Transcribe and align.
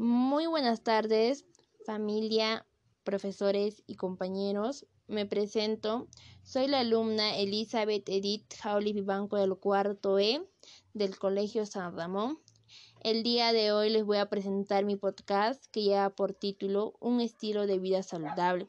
Muy 0.00 0.46
buenas 0.46 0.84
tardes, 0.84 1.44
familia, 1.84 2.64
profesores 3.02 3.82
y 3.88 3.96
compañeros. 3.96 4.86
Me 5.08 5.26
presento. 5.26 6.06
Soy 6.44 6.68
la 6.68 6.78
alumna 6.78 7.36
Elizabeth 7.36 8.08
Edith 8.08 8.54
Jauli 8.62 8.92
Vivanco 8.92 9.38
del 9.38 9.56
cuarto 9.56 10.20
E 10.20 10.40
del 10.94 11.18
Colegio 11.18 11.66
San 11.66 11.96
Ramón. 11.96 12.38
El 13.00 13.24
día 13.24 13.52
de 13.52 13.72
hoy 13.72 13.90
les 13.90 14.04
voy 14.04 14.18
a 14.18 14.30
presentar 14.30 14.84
mi 14.84 14.94
podcast 14.94 15.66
que 15.72 15.82
lleva 15.82 16.10
por 16.10 16.32
título 16.32 16.94
Un 17.00 17.20
estilo 17.20 17.66
de 17.66 17.80
vida 17.80 18.04
saludable. 18.04 18.68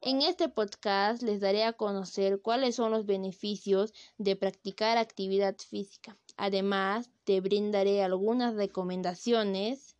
En 0.00 0.22
este 0.22 0.48
podcast 0.48 1.22
les 1.22 1.38
daré 1.38 1.62
a 1.62 1.74
conocer 1.74 2.42
cuáles 2.42 2.74
son 2.74 2.90
los 2.90 3.06
beneficios 3.06 3.94
de 4.18 4.34
practicar 4.34 4.98
actividad 4.98 5.54
física. 5.56 6.18
Además, 6.36 7.10
te 7.22 7.40
brindaré 7.40 8.02
algunas 8.02 8.56
recomendaciones 8.56 9.93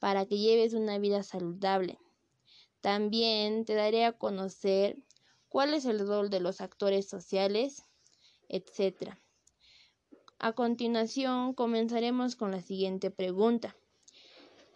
para 0.00 0.26
que 0.26 0.38
lleves 0.38 0.74
una 0.74 0.98
vida 0.98 1.22
saludable. 1.22 1.98
También 2.80 3.64
te 3.64 3.74
daré 3.74 4.04
a 4.04 4.18
conocer 4.18 4.96
cuál 5.48 5.74
es 5.74 5.84
el 5.84 6.04
rol 6.06 6.30
de 6.30 6.40
los 6.40 6.60
actores 6.60 7.08
sociales, 7.08 7.84
etc. 8.48 9.14
A 10.38 10.52
continuación, 10.52 11.54
comenzaremos 11.54 12.34
con 12.34 12.50
la 12.50 12.62
siguiente 12.62 13.10
pregunta. 13.10 13.76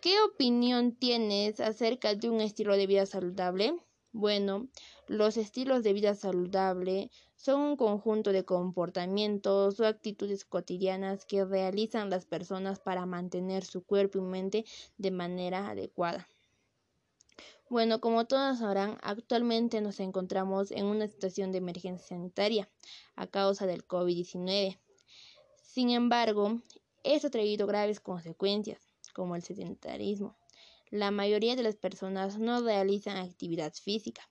¿Qué 0.03 0.21
opinión 0.21 0.95
tienes 0.95 1.61
acerca 1.61 2.15
de 2.15 2.29
un 2.29 2.43
estilo 2.43 2.77
de 2.77 2.87
vida 2.87 3.07
saludable? 3.07 3.75
Bueno, 4.13 4.69
los 5.07 5.37
estilos 5.37 5.83
de 5.83 5.93
vida 5.93 6.15
saludable 6.15 7.11
son 7.37 7.61
un 7.61 7.77
conjunto 7.77 8.33
de 8.33 8.45
comportamientos 8.45 9.79
o 9.79 9.87
actitudes 9.87 10.47
cotidianas 10.47 11.27
que 11.27 11.45
realizan 11.45 12.09
las 12.09 12.25
personas 12.25 12.81
para 12.81 13.05
mantener 13.05 13.65
su 13.65 13.85
cuerpo 13.85 14.19
y 14.19 14.23
mente 14.23 14.65
de 14.97 15.11
manera 15.11 15.69
adecuada. 15.69 16.27
Bueno, 17.69 18.01
como 18.01 18.27
todos 18.27 18.61
sabrán, 18.61 18.99
actualmente 19.03 19.81
nos 19.83 20.01
encontramos 20.01 20.71
en 20.71 20.87
una 20.87 21.07
situación 21.07 21.53
de 21.53 21.59
emergencia 21.59 22.09
sanitaria 22.09 22.71
a 23.15 23.27
causa 23.27 23.67
del 23.67 23.87
COVID-19. 23.87 24.79
Sin 25.63 25.91
embargo, 25.91 26.61
esto 27.03 27.27
ha 27.27 27.31
traído 27.31 27.67
graves 27.67 28.01
consecuencias, 28.01 28.81
como 29.13 29.37
el 29.37 29.43
sedentarismo. 29.43 30.37
La 30.91 31.11
mayoría 31.11 31.57
de 31.57 31.63
las 31.63 31.77
personas 31.77 32.39
no 32.39 32.63
realizan 32.63 33.17
actividad 33.17 33.73
física 33.75 34.29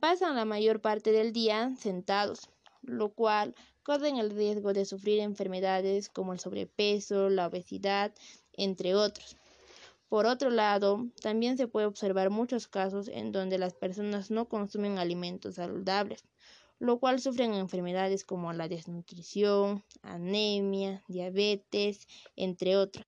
pasan 0.00 0.36
la 0.36 0.44
mayor 0.44 0.80
parte 0.80 1.12
del 1.12 1.32
día 1.32 1.74
sentados, 1.78 2.48
lo 2.82 3.10
cual 3.10 3.54
corren 3.82 4.16
el 4.18 4.30
riesgo 4.30 4.72
de 4.72 4.84
sufrir 4.84 5.20
enfermedades 5.20 6.08
como 6.08 6.32
el 6.32 6.40
sobrepeso, 6.40 7.28
la 7.28 7.46
obesidad, 7.46 8.12
entre 8.52 8.94
otros. 8.94 9.36
Por 10.08 10.26
otro 10.26 10.50
lado, 10.50 11.06
también 11.20 11.58
se 11.58 11.68
puede 11.68 11.86
observar 11.86 12.30
muchos 12.30 12.66
casos 12.66 13.08
en 13.08 13.30
donde 13.30 13.58
las 13.58 13.74
personas 13.74 14.30
no 14.30 14.48
consumen 14.48 14.98
alimentos 14.98 15.56
saludables, 15.56 16.24
lo 16.78 16.98
cual 16.98 17.20
sufren 17.20 17.52
enfermedades 17.54 18.24
como 18.24 18.52
la 18.52 18.68
desnutrición, 18.68 19.84
anemia, 20.02 21.02
diabetes, 21.08 22.06
entre 22.36 22.76
otros. 22.76 23.04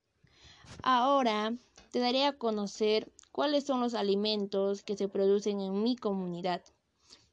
Ahora 0.83 1.55
te 1.91 2.01
daré 2.01 2.27
a 2.27 2.37
conocer 2.37 3.11
cuáles 3.33 3.65
son 3.65 3.81
los 3.81 3.95
alimentos 3.95 4.83
que 4.83 4.97
se 4.97 5.09
producen 5.09 5.61
en 5.61 5.83
mi 5.83 5.97
comunidad. 5.97 6.63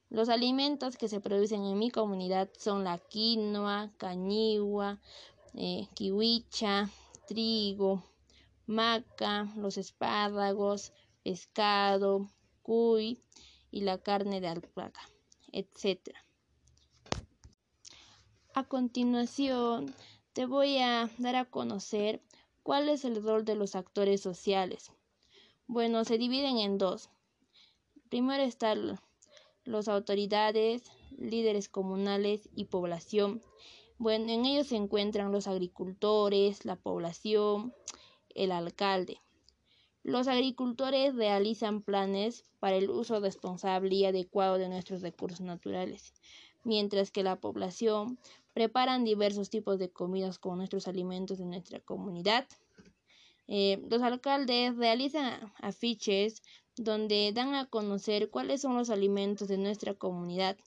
Los 0.10 0.30
alimentos 0.30 0.96
que 0.96 1.10
se 1.10 1.20
producen 1.20 1.66
en 1.66 1.78
mi 1.78 1.92
comunidad 1.92 2.50
son 2.58 2.86
la 2.86 2.98
quinoa, 2.98 3.92
cañigua, 3.98 5.02
eh, 5.54 5.88
kiwicha, 5.96 6.90
trigo, 7.28 8.04
maca, 8.68 9.52
los 9.58 9.78
espárragos, 9.78 10.94
pescado, 11.24 12.30
cuy 12.64 13.22
y 13.70 13.82
la 13.82 13.98
carne 13.98 14.40
de 14.40 14.48
alpaca, 14.48 15.02
etc. 15.52 16.16
A 18.54 18.64
continuación, 18.64 19.94
te 20.32 20.46
voy 20.46 20.78
a 20.78 21.10
dar 21.18 21.36
a 21.36 21.46
conocer 21.46 22.22
cuál 22.64 22.88
es 22.88 23.04
el 23.04 23.22
rol 23.22 23.44
de 23.44 23.56
los 23.56 23.76
actores 23.76 24.22
sociales. 24.22 24.92
Bueno, 25.68 26.06
se 26.06 26.18
dividen 26.18 26.60
en 26.60 26.78
dos. 26.78 27.10
Primero 28.10 28.44
está 28.44 28.74
las 29.68 29.88
autoridades, 29.88 30.84
líderes 31.18 31.70
comunales 31.70 32.50
y 32.56 32.66
población. 32.66 33.42
Bueno, 33.98 34.32
en 34.32 34.46
ellos 34.46 34.68
se 34.68 34.76
encuentran 34.76 35.32
los 35.32 35.48
agricultores, 35.48 36.66
la 36.66 36.76
población, 36.76 37.74
el 38.34 38.52
alcalde. 38.52 39.20
Los 40.04 40.28
agricultores 40.28 41.16
realizan 41.16 41.82
planes 41.82 42.46
para 42.60 42.78
el 42.78 42.90
uso 42.90 43.20
responsable 43.20 43.94
y 43.94 44.06
adecuado 44.06 44.58
de 44.58 44.70
nuestros 44.70 45.02
recursos 45.02 45.42
naturales, 45.42 46.14
mientras 46.64 47.12
que 47.12 47.24
la 47.24 47.36
población 47.36 48.18
preparan 48.54 49.04
diversos 49.04 49.50
tipos 49.50 49.80
de 49.80 49.90
comidas 49.90 50.40
con 50.40 50.58
nuestros 50.58 50.88
alimentos 50.88 51.40
de 51.40 51.46
nuestra 51.46 51.80
comunidad. 51.82 52.48
Eh, 53.48 53.82
los 53.90 54.02
alcaldes 54.02 54.76
realizan 54.78 55.54
afiches 55.62 56.42
donde 56.78 57.32
dan 57.34 57.56
a 57.56 57.66
conocer 57.66 58.30
cuáles 58.30 58.62
son 58.62 58.78
los 58.78 58.90
alimentos 58.90 59.48
de 59.48 59.58
nuestra 59.58 59.94
comunidad. 59.94 60.58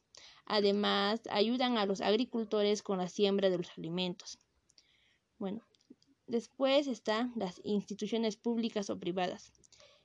Además, 0.44 1.22
ayudan 1.30 1.78
a 1.78 1.86
los 1.86 2.00
agricultores 2.00 2.82
con 2.82 2.98
la 2.98 3.08
siembra 3.08 3.50
de 3.50 3.58
los 3.58 3.70
alimentos. 3.78 4.38
Bueno, 5.38 5.62
después 6.26 6.86
están 6.86 7.32
las 7.36 7.60
instituciones 7.64 8.36
públicas 8.36 8.90
o 8.90 8.98
privadas. 8.98 9.52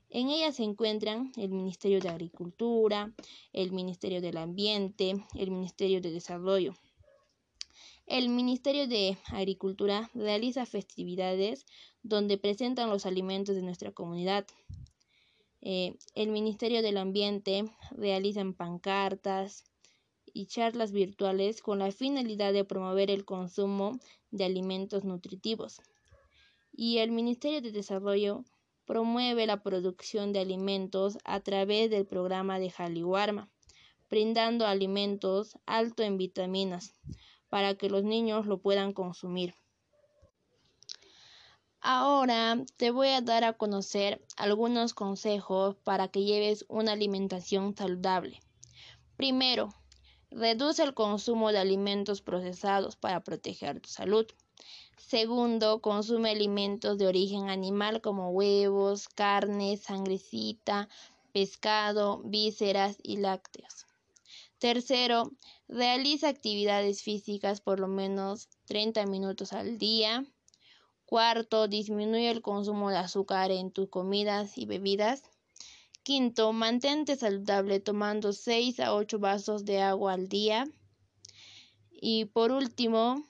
En 0.09 0.29
ellas 0.29 0.55
se 0.57 0.63
encuentran 0.63 1.31
el 1.35 1.49
Ministerio 1.49 1.99
de 1.99 2.09
Agricultura, 2.09 3.13
el 3.51 3.71
Ministerio 3.71 4.21
del 4.21 4.37
Ambiente, 4.37 5.25
el 5.33 5.51
Ministerio 5.51 5.99
de 5.99 6.11
Desarrollo. 6.11 6.73
El 8.05 8.29
Ministerio 8.29 8.87
de 8.87 9.17
Agricultura 9.31 10.11
realiza 10.13 10.67
festividades 10.67 11.65
donde 12.03 12.37
presentan 12.37 12.91
los 12.91 13.07
alimentos 13.07 13.55
de 13.55 13.63
nuestra 13.63 13.91
comunidad. 13.91 14.45
Eh, 15.67 15.97
el 16.13 16.29
Ministerio 16.29 16.83
del 16.83 16.95
Ambiente 16.95 17.65
realiza 17.89 18.43
pancartas 18.55 19.63
y 20.31 20.45
charlas 20.45 20.91
virtuales 20.91 21.63
con 21.63 21.79
la 21.79 21.91
finalidad 21.91 22.53
de 22.53 22.63
promover 22.63 23.09
el 23.09 23.25
consumo 23.25 23.97
de 24.29 24.45
alimentos 24.45 25.03
nutritivos. 25.05 25.81
Y 26.71 26.99
el 26.99 27.09
Ministerio 27.09 27.61
de 27.61 27.71
Desarrollo 27.71 28.43
promueve 28.85 29.47
la 29.47 29.63
producción 29.63 30.33
de 30.33 30.41
alimentos 30.41 31.17
a 31.23 31.39
través 31.39 31.89
del 31.89 32.05
programa 32.05 32.59
de 32.59 32.69
Jaliwarma, 32.69 33.49
brindando 34.07 34.67
alimentos 34.67 35.57
altos 35.65 36.05
en 36.05 36.17
vitaminas 36.17 36.93
para 37.49 37.73
que 37.73 37.89
los 37.89 38.03
niños 38.03 38.45
lo 38.45 38.59
puedan 38.59 38.93
consumir. 38.93 39.55
Ahora 41.87 42.65
te 42.77 42.89
voy 42.89 43.09
a 43.09 43.21
dar 43.21 43.43
a 43.43 43.53
conocer 43.53 44.19
algunos 44.37 44.95
consejos 44.95 45.75
para 45.83 46.07
que 46.07 46.23
lleves 46.23 46.65
una 46.67 46.93
alimentación 46.93 47.77
saludable. 47.77 48.39
Primero, 49.17 49.69
reduce 50.31 50.81
el 50.81 50.95
consumo 50.95 51.51
de 51.51 51.59
alimentos 51.59 52.23
procesados 52.23 52.95
para 52.95 53.23
proteger 53.23 53.81
tu 53.81 53.89
salud. 53.89 54.25
Segundo, 54.97 55.79
consume 55.79 56.31
alimentos 56.31 56.97
de 56.97 57.05
origen 57.05 57.51
animal 57.51 58.01
como 58.01 58.31
huevos, 58.31 59.07
carne, 59.07 59.77
sangrecita, 59.77 60.89
pescado, 61.33 62.23
vísceras 62.25 62.97
y 63.03 63.17
lácteos. 63.17 63.85
Tercero, 64.57 65.29
realiza 65.67 66.29
actividades 66.29 67.03
físicas 67.03 67.61
por 67.61 67.79
lo 67.79 67.87
menos 67.87 68.49
30 68.65 69.05
minutos 69.05 69.53
al 69.53 69.77
día. 69.77 70.25
Cuarto, 71.05 71.67
disminuye 71.67 72.31
el 72.31 72.41
consumo 72.41 72.89
de 72.89 72.97
azúcar 72.97 73.51
en 73.51 73.69
tus 73.69 73.89
comidas 73.89 74.57
y 74.57 74.65
bebidas. 74.65 75.21
Quinto, 76.01 76.51
mantente 76.51 77.15
saludable 77.15 77.79
tomando 77.79 78.33
6 78.33 78.79
a 78.79 78.95
8 78.95 79.19
vasos 79.19 79.65
de 79.65 79.81
agua 79.81 80.13
al 80.13 80.27
día. 80.27 80.67
Y 81.91 82.25
por 82.25 82.51
último, 82.51 83.23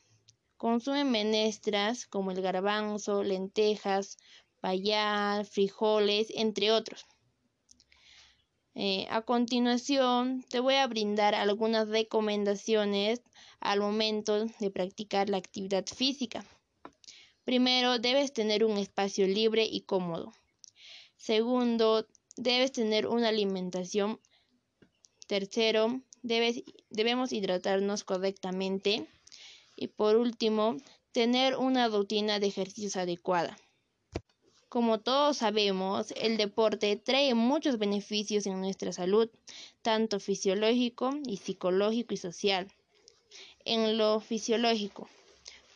consume 0.56 1.04
menestras 1.04 2.08
como 2.08 2.32
el 2.32 2.42
garbanzo, 2.42 3.24
lentejas, 3.24 4.18
payal, 4.62 5.46
frijoles, 5.46 6.28
entre 6.34 6.72
otros. 6.72 7.06
Eh, 8.74 9.06
a 9.10 9.22
continuación, 9.22 10.44
te 10.50 10.60
voy 10.60 10.76
a 10.76 10.88
brindar 10.88 11.36
algunas 11.36 11.90
recomendaciones 11.90 13.22
al 13.60 13.80
momento 13.80 14.46
de 14.46 14.72
practicar 14.72 15.30
la 15.30 15.38
actividad 15.38 15.86
física. 15.86 16.46
Primero, 17.46 18.00
debes 18.00 18.34
tener 18.34 18.66
un 18.66 18.78
espacio 18.78 19.28
libre 19.28 19.64
y 19.64 19.82
cómodo. 19.82 20.34
Segundo, 21.16 22.08
debes 22.36 22.72
tener 22.72 23.06
una 23.06 23.30
alimentación. 23.30 24.20
Tercero, 25.28 26.02
debemos 26.24 27.32
hidratarnos 27.32 28.04
correctamente. 28.04 29.08
Y 29.76 29.88
por 29.88 30.16
último, 30.16 30.78
tener 31.12 31.56
una 31.56 31.88
rutina 31.88 32.40
de 32.40 32.48
ejercicios 32.48 32.96
adecuada. 32.96 33.56
Como 34.68 35.00
todos 35.00 35.38
sabemos, 35.38 36.12
el 36.18 36.38
deporte 36.38 36.96
trae 36.96 37.34
muchos 37.36 37.78
beneficios 37.78 38.48
en 38.48 38.60
nuestra 38.60 38.92
salud, 38.92 39.30
tanto 39.84 40.20
fisiológico 40.20 41.12
y 41.28 41.38
psicológico 41.38 42.16
y 42.16 42.18
social. 42.18 42.68
En 43.64 43.98
lo 43.98 44.20
fisiológico, 44.20 45.08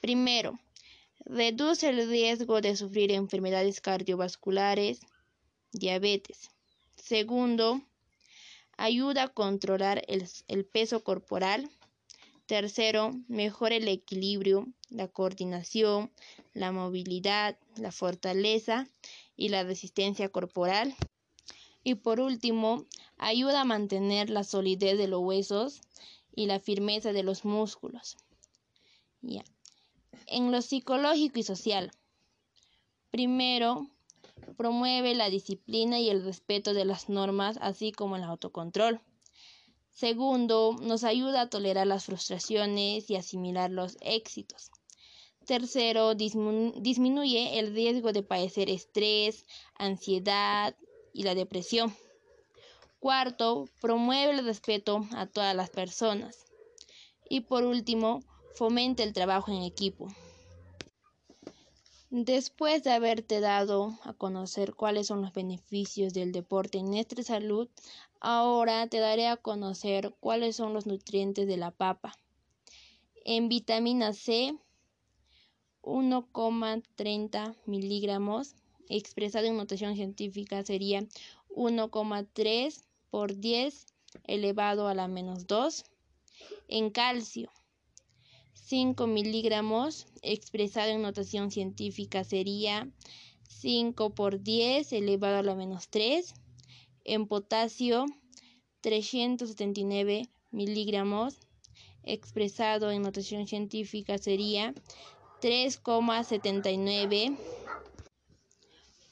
primero, 0.02 0.60
reduce 1.26 1.90
el 1.90 2.10
riesgo 2.10 2.62
de 2.62 2.76
sufrir 2.76 3.12
enfermedades 3.12 3.82
cardiovasculares, 3.82 5.02
diabetes. 5.72 6.50
Segundo, 6.96 7.82
ayuda 8.78 9.24
a 9.24 9.28
controlar 9.28 10.04
el, 10.08 10.66
peso 10.66 11.04
corporal. 11.04 11.70
Tercero, 12.46 13.12
mejora 13.28 13.76
el 13.76 13.88
equilibrio, 13.88 14.68
la 14.90 15.08
coordinación, 15.08 16.12
la 16.54 16.72
movilidad, 16.72 17.58
la 17.76 17.92
fortaleza 17.92 18.88
y 19.36 19.50
la 19.50 19.64
resistencia 19.64 20.30
corporal. 20.30 20.96
Y 21.84 21.96
por 21.96 22.20
último, 22.20 22.86
ayuda 23.18 23.62
a 23.62 23.66
mantener 23.66 24.30
la 24.30 24.44
solidez 24.44 24.98
de 24.98 25.08
los 25.08 25.22
huesos 25.22 25.82
y 26.36 26.48
la 26.48 26.60
firmeza 26.60 27.14
de 27.14 27.24
los 27.24 27.46
músculos. 27.46 28.18
En 30.26 30.52
lo 30.52 30.62
psicológico 30.62 31.40
y 31.40 31.44
social, 31.44 31.92
primero, 33.12 33.90
promueve 34.58 35.16
la 35.16 35.30
disciplina 35.30 36.00
y 36.00 36.10
el 36.10 36.24
respeto 36.24 36.74
de 36.74 36.86
las 36.86 37.10
normas, 37.10 37.58
así 37.62 37.92
como 37.92 38.16
el 38.16 38.24
autocontrol. 38.24 39.02
Segundo, 39.92 40.76
nos 40.82 41.04
ayuda 41.04 41.42
a 41.42 41.50
tolerar 41.50 41.88
las 41.88 42.06
frustraciones 42.06 43.10
y 43.10 43.16
asimilar 43.16 43.70
los 43.70 43.98
éxitos. 44.02 44.72
Tercero, 45.46 46.14
disminuye 46.14 47.60
el 47.60 47.74
riesgo 47.74 48.14
de 48.14 48.24
padecer 48.24 48.70
estrés, 48.70 49.46
ansiedad 49.76 50.76
y 51.12 51.24
la 51.24 51.36
depresión. 51.36 51.96
Cuarto, 53.00 53.68
promueve 53.82 54.34
el 54.34 54.46
respeto 54.46 55.08
a 55.16 55.26
todas 55.26 55.56
las 55.56 55.70
personas. 55.70 56.46
Y 57.30 57.42
por 57.42 57.64
último, 57.64 58.22
fomenta 58.56 59.04
el 59.04 59.14
trabajo 59.14 59.52
en 59.52 59.64
equipo. 59.64 60.08
Después 62.12 62.84
de 62.84 62.92
haberte 62.92 63.40
dado 63.40 64.00
a 64.04 64.14
conocer 64.14 64.74
cuáles 64.74 65.08
son 65.08 65.22
los 65.22 65.32
beneficios 65.32 66.14
del 66.14 66.32
deporte 66.32 66.80
en 66.80 66.90
nuestra 66.90 67.22
salud, 67.22 67.70
ahora 68.20 68.88
te 68.88 68.98
daré 68.98 69.28
a 69.28 69.38
conocer 69.38 70.16
cuáles 70.20 70.56
son 70.56 70.74
los 70.74 70.88
nutrientes 70.88 71.48
de 71.48 71.58
la 71.58 71.70
papa. 71.70 72.18
En 73.26 73.48
vitamina 73.48 74.14
C 74.14 74.58
1,30 75.84 77.56
miligramos, 77.66 78.56
expresado 78.90 79.46
en 79.46 79.58
notación 79.58 79.96
científica 79.96 80.64
sería 80.64 81.02
1,3 81.50 82.84
por 83.10 83.36
10 83.38 83.86
elevado 84.26 84.88
a 84.88 84.94
la 84.94 85.08
menos 85.08 85.48
2. 85.48 85.86
En 86.68 86.90
calcio, 86.90 87.52
5 88.70 89.08
miligramos, 89.08 90.06
expresado 90.22 90.92
en 90.92 91.02
notación 91.02 91.50
científica 91.50 92.24
sería 92.24 92.88
5 93.48 94.14
por 94.14 94.44
10 94.44 94.94
elevado 94.94 95.38
a 95.38 95.44
la 95.44 95.56
menos 95.56 95.90
3. 95.90 96.36
En 97.04 97.26
potasio, 97.26 98.06
379 98.82 100.30
miligramos, 100.52 101.40
expresado 102.04 102.92
en 102.92 103.02
notación 103.02 103.48
científica 103.48 104.20
sería 104.20 104.76
3,79 105.42 107.36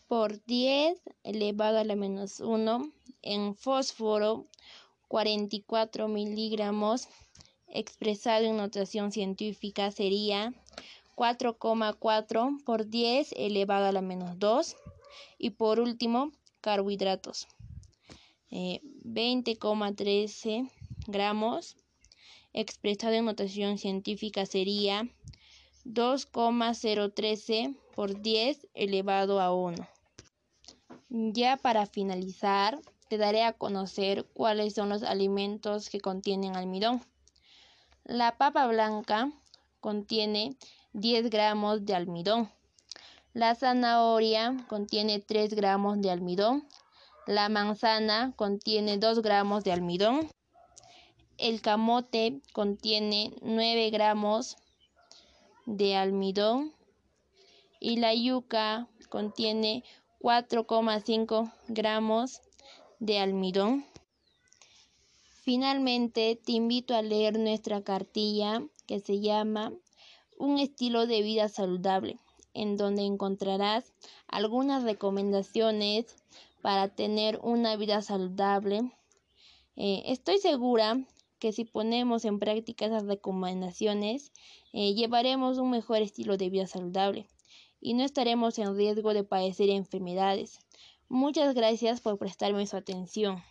por 0.07 0.39
10 0.45 1.01
elevado 1.24 1.80
a 1.80 1.83
la 1.83 1.95
menos 1.95 2.42
1. 2.42 2.92
En 3.24 3.56
fósforo, 3.56 4.45
44 5.07 6.07
miligramos, 6.09 7.07
expresado 7.67 8.45
en 8.45 8.57
notación 8.57 9.11
científica 9.11 9.91
sería 9.91 10.53
4,4 11.15 12.63
por 12.63 12.87
10 12.87 13.33
elevado 13.35 13.85
a 13.85 13.91
la 13.91 14.01
menos 14.01 14.37
2. 14.39 14.75
Y 15.39 15.51
por 15.51 15.79
último, 15.79 16.31
carbohidratos. 16.61 17.47
20,13 18.51 20.45
eh, 20.45 20.71
gramos, 21.07 21.75
expresado 22.53 23.13
en 23.15 23.25
notación 23.25 23.77
científica 23.77 24.45
sería 24.45 25.09
2,013 25.83 27.75
por 27.95 28.21
10 28.21 28.67
elevado 28.73 29.39
a 29.41 29.53
1. 29.53 29.87
Ya 31.09 31.57
para 31.57 31.85
finalizar, 31.85 32.79
te 33.09 33.17
daré 33.17 33.43
a 33.43 33.53
conocer 33.53 34.25
cuáles 34.33 34.73
son 34.73 34.89
los 34.89 35.03
alimentos 35.03 35.89
que 35.89 36.01
contienen 36.01 36.55
almidón. 36.55 37.01
La 38.09 38.38
papa 38.38 38.65
blanca 38.68 39.30
contiene 39.81 40.56
10 40.94 41.30
gramos 41.30 41.86
de 41.86 41.94
almidón. 41.94 42.50
La 43.33 43.54
zanahoria 43.54 44.56
contiene 44.69 45.19
3 45.19 45.54
gramos 45.56 46.00
de 46.00 46.09
almidón. 46.09 46.65
La 47.25 47.50
manzana 47.50 48.31
contiene 48.38 48.98
2 48.98 49.21
gramos 49.21 49.65
de 49.65 49.74
almidón. 49.74 50.30
El 51.38 51.59
camote 51.59 52.39
contiene 52.54 53.36
9 53.42 53.89
gramos 53.89 54.56
de 55.65 55.98
almidón 55.98 56.74
y 57.81 57.98
la 57.98 58.13
yuca 58.13 58.88
contiene 59.09 59.83
4,5 60.21 61.51
gramos 61.68 62.42
de 63.00 63.19
almidón. 63.19 63.86
Finalmente, 65.47 66.38
te 66.44 66.51
invito 66.51 66.94
a 66.94 67.01
leer 67.01 67.39
nuestra 67.39 67.81
cartilla 67.81 68.67
que 68.85 68.99
se 68.99 69.21
llama 69.21 69.71
Un 70.38 70.59
estilo 70.59 71.07
de 71.07 71.21
vida 71.21 71.47
saludable, 71.47 72.19
en 72.53 72.75
donde 72.75 73.03
encontrarás 73.03 73.94
algunas 74.27 74.83
recomendaciones 74.83 76.17
para 76.61 76.89
tener 76.89 77.39
una 77.44 77.77
vida 77.77 78.01
saludable. 78.01 78.91
Eh, 79.77 80.03
estoy 80.07 80.39
segura 80.39 81.07
que 81.39 81.53
si 81.53 81.63
ponemos 81.63 82.25
en 82.25 82.39
práctica 82.39 82.88
esas 82.88 83.05
recomendaciones, 83.05 84.33
eh, 84.73 84.95
llevaremos 84.95 85.59
un 85.59 85.69
mejor 85.69 86.01
estilo 86.01 86.35
de 86.35 86.49
vida 86.49 86.67
saludable 86.67 87.25
y 87.79 87.94
no 87.94 88.03
estaremos 88.03 88.59
en 88.59 88.75
riesgo 88.75 89.13
de 89.13 89.23
padecer 89.23 89.69
enfermedades. 89.69 90.59
Muchas 91.07 91.55
gracias 91.55 92.01
por 92.01 92.18
prestarme 92.18 92.68
su 92.68 92.75
atención. 92.75 93.42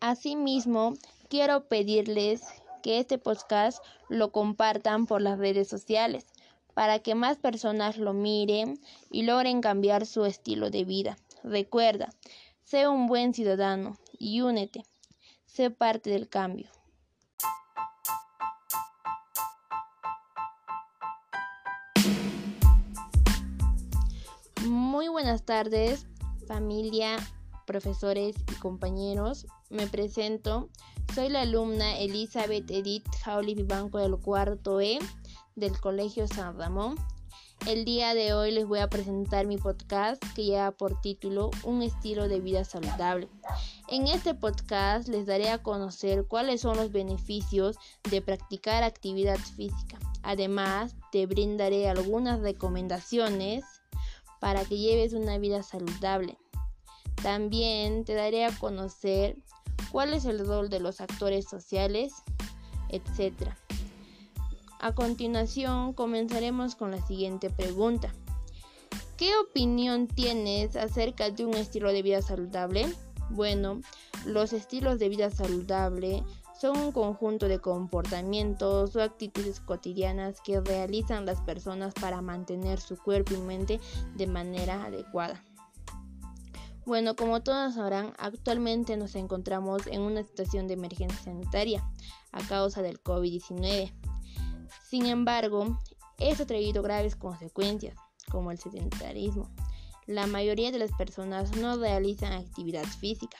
Asimismo, 0.00 0.94
quiero 1.28 1.68
pedirles 1.68 2.42
que 2.82 2.98
este 2.98 3.18
podcast 3.18 3.82
lo 4.08 4.32
compartan 4.32 5.06
por 5.06 5.20
las 5.20 5.38
redes 5.38 5.68
sociales 5.68 6.26
para 6.74 6.98
que 6.98 7.14
más 7.14 7.38
personas 7.38 7.96
lo 7.96 8.12
miren 8.12 8.78
y 9.10 9.22
logren 9.22 9.60
cambiar 9.60 10.06
su 10.06 10.24
estilo 10.24 10.70
de 10.70 10.84
vida. 10.84 11.16
Recuerda, 11.42 12.10
sé 12.62 12.86
un 12.86 13.06
buen 13.06 13.34
ciudadano 13.34 13.96
y 14.18 14.42
únete 14.42 14.84
sé 15.56 15.70
parte 15.70 16.10
del 16.10 16.28
cambio. 16.28 16.68
Muy 24.66 25.08
buenas 25.08 25.46
tardes, 25.46 26.06
familia, 26.46 27.16
profesores 27.66 28.36
y 28.52 28.54
compañeros. 28.56 29.46
Me 29.70 29.86
presento. 29.86 30.68
Soy 31.14 31.28
la 31.28 31.42
alumna 31.42 31.98
Elizabeth 31.98 32.70
Edith 32.70 33.06
Jauli 33.24 33.54
Vivanco 33.54 33.98
del 33.98 34.16
cuarto 34.18 34.80
E 34.80 34.98
del 35.54 35.78
Colegio 35.80 36.26
San 36.26 36.58
Ramón 36.58 36.96
el 37.64 37.84
día 37.84 38.14
de 38.14 38.32
hoy 38.32 38.52
les 38.52 38.64
voy 38.64 38.78
a 38.78 38.88
presentar 38.88 39.44
mi 39.48 39.56
podcast 39.56 40.22
que 40.36 40.44
lleva 40.44 40.70
por 40.70 41.00
título 41.00 41.50
Un 41.64 41.82
estilo 41.82 42.28
de 42.28 42.38
vida 42.38 42.62
saludable. 42.64 43.28
En 43.88 44.06
este 44.06 44.34
podcast 44.34 45.08
les 45.08 45.26
daré 45.26 45.50
a 45.50 45.60
conocer 45.60 46.26
cuáles 46.28 46.60
son 46.60 46.76
los 46.76 46.92
beneficios 46.92 47.76
de 48.08 48.22
practicar 48.22 48.84
actividad 48.84 49.38
física. 49.38 49.98
Además, 50.22 50.94
te 51.10 51.26
brindaré 51.26 51.88
algunas 51.88 52.38
recomendaciones 52.38 53.64
para 54.38 54.64
que 54.64 54.78
lleves 54.78 55.12
una 55.12 55.38
vida 55.38 55.64
saludable. 55.64 56.38
También 57.20 58.04
te 58.04 58.14
daré 58.14 58.44
a 58.44 58.56
conocer 58.56 59.38
cuál 59.90 60.14
es 60.14 60.24
el 60.24 60.46
rol 60.46 60.68
de 60.68 60.80
los 60.80 61.00
actores 61.00 61.46
sociales, 61.48 62.12
etc. 62.88 63.50
A 64.80 64.94
continuación 64.94 65.92
comenzaremos 65.92 66.74
con 66.76 66.90
la 66.90 67.04
siguiente 67.06 67.50
pregunta. 67.50 68.12
¿Qué 69.16 69.32
opinión 69.38 70.08
tienes 70.08 70.76
acerca 70.76 71.30
de 71.30 71.46
un 71.46 71.54
estilo 71.54 71.92
de 71.92 72.02
vida 72.02 72.20
saludable? 72.20 72.86
Bueno, 73.30 73.80
los 74.26 74.52
estilos 74.52 74.98
de 74.98 75.08
vida 75.08 75.30
saludable 75.30 76.22
son 76.60 76.78
un 76.78 76.92
conjunto 76.92 77.48
de 77.48 77.58
comportamientos 77.58 78.94
o 78.94 79.02
actitudes 79.02 79.60
cotidianas 79.60 80.40
que 80.42 80.60
realizan 80.60 81.24
las 81.24 81.40
personas 81.40 81.94
para 81.94 82.20
mantener 82.20 82.80
su 82.80 82.96
cuerpo 82.96 83.34
y 83.34 83.38
mente 83.38 83.80
de 84.14 84.26
manera 84.26 84.84
adecuada. 84.84 85.42
Bueno, 86.86 87.16
como 87.16 87.42
todos 87.42 87.74
sabrán, 87.74 88.12
actualmente 88.16 88.96
nos 88.96 89.16
encontramos 89.16 89.88
en 89.88 90.02
una 90.02 90.22
situación 90.22 90.68
de 90.68 90.74
emergencia 90.74 91.18
sanitaria 91.18 91.84
a 92.30 92.40
causa 92.46 92.80
del 92.80 93.02
COVID-19. 93.02 93.92
Sin 94.88 95.06
embargo, 95.06 95.76
esto 96.18 96.44
ha 96.44 96.46
traído 96.46 96.84
graves 96.84 97.16
consecuencias, 97.16 97.96
como 98.30 98.52
el 98.52 98.58
sedentarismo. 98.60 99.50
La 100.06 100.28
mayoría 100.28 100.70
de 100.70 100.78
las 100.78 100.92
personas 100.92 101.56
no 101.56 101.76
realizan 101.76 102.32
actividad 102.32 102.84
física, 102.84 103.38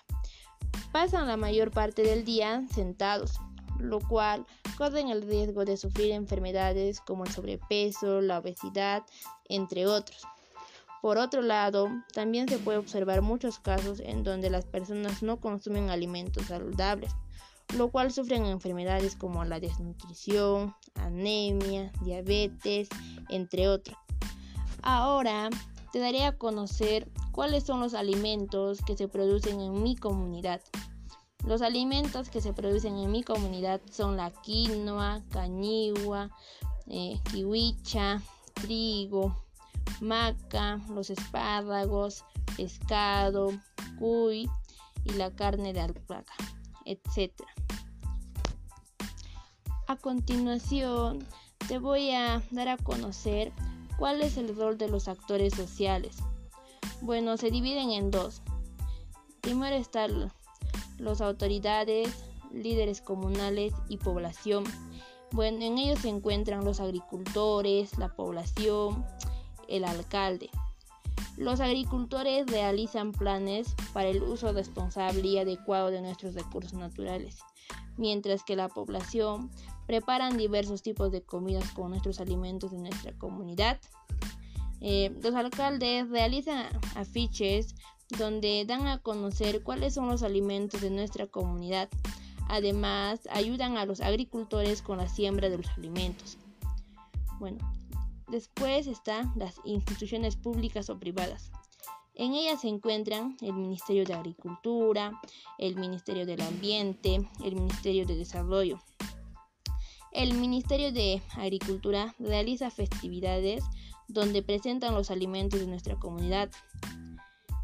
pasan 0.91 1.29
la 1.29 1.37
mayor 1.37 1.71
parte 1.71 2.03
del 2.03 2.25
día 2.25 2.67
sentados, 2.75 3.39
lo 3.79 4.01
cual 4.01 4.45
corren 4.77 5.09
el 5.09 5.23
riesgo 5.23 5.65
de 5.65 5.77
sufrir 5.77 6.11
enfermedades 6.11 7.01
como 7.01 7.25
el 7.25 7.31
sobrepeso, 7.31 8.21
la 8.21 8.41
obesidad, 8.41 9.05
entre 9.49 9.87
otros. 9.87 10.27
Por 11.07 11.19
otro 11.19 11.41
lado, 11.41 11.89
también 12.13 12.49
se 12.49 12.59
puede 12.59 12.79
observar 12.79 13.23
muchos 13.23 13.61
casos 13.61 14.01
en 14.01 14.25
donde 14.25 14.51
las 14.51 14.65
personas 14.65 15.23
no 15.23 15.41
consumen 15.41 15.89
alimentos 15.89 16.47
saludables, 16.47 17.13
lo 17.77 17.93
cual 17.93 18.11
sufren 18.11 18.45
enfermedades 18.45 19.15
como 19.15 19.45
la 19.45 19.61
desnutrición, 19.61 20.75
anemia, 20.97 21.93
diabetes, 22.03 22.89
entre 23.29 23.69
otros. 23.69 23.97
Ahora 24.83 25.49
te 25.93 26.01
daré 26.01 26.25
a 26.25 26.37
conocer 26.37 27.09
cuáles 27.31 27.63
son 27.63 27.79
los 27.79 27.95
alimentos 27.95 28.81
que 28.85 28.97
se 28.97 29.07
producen 29.07 29.61
en 29.61 29.85
mi 29.85 29.95
comunidad. 29.95 30.61
Los 31.47 31.63
alimentos 31.63 32.31
que 32.31 32.41
se 32.41 32.53
producen 32.53 32.97
en 32.97 33.13
mi 33.13 33.23
comunidad 33.23 33.81
son 33.93 34.17
la 34.17 34.33
quinoa, 34.33 35.23
cañigua, 35.31 36.31
eh, 36.89 37.21
kiwicha, 37.31 38.21
trigo, 38.55 39.46
maca, 40.01 40.81
los 40.89 41.11
espárragos, 41.11 42.25
pescado, 42.57 43.53
cuy 43.99 44.49
y 45.05 45.13
la 45.13 45.31
carne 45.31 45.73
de 45.73 45.81
alpaca, 45.81 46.35
etc. 46.85 47.33
A 49.89 49.97
continuación, 49.97 51.27
te 51.69 51.79
voy 51.79 52.11
a 52.11 52.43
dar 52.51 52.69
a 52.69 52.77
conocer 52.77 53.53
cuál 53.99 54.21
es 54.23 54.37
el 54.37 54.55
rol 54.57 54.79
de 54.79 54.89
los 54.89 55.09
actores 55.09 55.55
sociales. 55.55 56.17
Bueno, 57.01 57.37
se 57.37 57.51
dividen 57.51 57.91
en 57.91 58.11
dos. 58.11 58.43
Primero 59.41 59.77
están 59.77 60.33
las 60.99 61.21
autoridades, 61.21 62.09
líderes 62.53 63.01
comunales 63.01 63.73
y 63.89 63.99
población. 63.99 64.65
Bueno, 65.33 65.65
en 65.65 65.79
ellos 65.79 66.01
se 66.01 66.09
encuentran 66.09 66.65
los 66.65 66.81
agricultores, 66.81 67.99
la 67.99 68.09
población, 68.15 69.05
el 69.69 69.85
alcalde. 69.85 70.51
Los 71.37 71.61
agricultores 71.61 72.47
realizan 72.47 73.13
planes 73.13 73.75
para 73.93 74.09
el 74.09 74.23
uso 74.23 74.53
responsable 74.53 75.27
y 75.27 75.39
adecuado 75.39 75.91
de 75.91 76.01
nuestros 76.01 76.35
recursos 76.35 76.75
naturales, 76.75 77.39
mientras 77.97 78.43
que 78.43 78.57
la 78.57 78.69
población 78.69 79.51
preparan 79.87 80.37
diversos 80.37 80.83
tipos 80.83 81.13
de 81.13 81.23
comidas 81.23 81.71
con 81.73 81.91
nuestros 81.91 82.21
alimentos 82.21 82.71
de 82.71 82.79
nuestra 82.79 83.13
comunidad 83.13 83.79
eh, 84.81 85.15
los 85.23 85.35
alcaldes 85.35 86.09
realizan 86.11 86.67
afiches 86.95 87.75
donde 88.19 88.65
dan 88.67 88.87
a 88.87 88.99
conocer 88.99 89.63
cuáles 89.63 89.95
son 89.95 90.09
los 90.09 90.23
alimentos 90.23 90.81
de 90.81 90.91
nuestra 90.91 91.27
comunidad. 91.27 91.89
Además, 92.49 93.21
ayudan 93.33 93.77
a 93.77 93.87
los 93.87 94.01
agricultores 94.01 94.83
con 94.83 94.99
la 94.99 95.09
siembra 95.09 95.49
de 95.49 95.59
los 95.59 95.69
alimentos. 95.77 96.39
Bueno, 97.41 97.59
después 98.29 98.87
están 98.87 99.33
las 99.37 99.61
instituciones 99.65 100.37
públicas 100.37 100.91
o 100.91 100.99
privadas. 100.99 101.51
En 102.15 102.33
ellas 102.33 102.63
se 102.63 102.69
encuentran 102.69 103.37
el 103.43 103.53
Ministerio 103.53 104.05
de 104.05 104.15
Agricultura, 104.15 105.21
el 105.59 105.77
Ministerio 105.77 106.25
del 106.25 106.41
Ambiente, 106.41 107.29
el 107.45 107.55
Ministerio 107.57 108.07
de 108.07 108.17
Desarrollo. 108.17 108.81
El 110.13 110.33
Ministerio 110.33 110.93
de 110.93 111.21
Agricultura 111.37 112.15
realiza 112.19 112.71
festividades 112.71 113.63
donde 114.09 114.43
presentan 114.43 114.95
los 114.95 115.11
alimentos 115.11 115.61
de 115.61 115.67
nuestra 115.67 115.97
comunidad. 115.97 116.51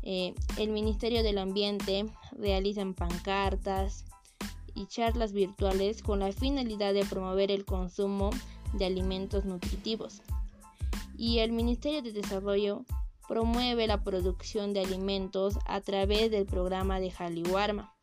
Eh, 0.02 0.34
el 0.58 0.68
Ministerio 0.68 1.22
del 1.22 1.38
Ambiente 1.38 2.04
realiza 2.32 2.84
pancartas 2.92 4.04
y 4.74 4.86
charlas 4.86 5.32
virtuales 5.32 6.02
con 6.02 6.18
la 6.18 6.30
finalidad 6.32 6.92
de 6.92 7.06
promover 7.06 7.50
el 7.50 7.64
consumo 7.64 8.28
de 8.74 8.84
alimentos 8.84 9.44
nutritivos. 9.44 10.20
Y 11.22 11.38
el 11.38 11.52
Ministerio 11.52 12.02
de 12.02 12.10
Desarrollo 12.10 12.84
promueve 13.28 13.86
la 13.86 14.02
producción 14.02 14.72
de 14.72 14.80
alimentos 14.80 15.56
a 15.66 15.80
través 15.80 16.32
del 16.32 16.46
programa 16.46 16.98
de 16.98 17.12
Jaliwarma, 17.12 17.94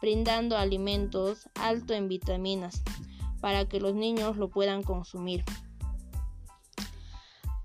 brindando 0.00 0.56
alimentos 0.56 1.50
alto 1.54 1.92
en 1.92 2.08
vitaminas 2.08 2.82
para 3.42 3.68
que 3.68 3.78
los 3.78 3.94
niños 3.94 4.38
lo 4.38 4.48
puedan 4.48 4.82
consumir. 4.82 5.44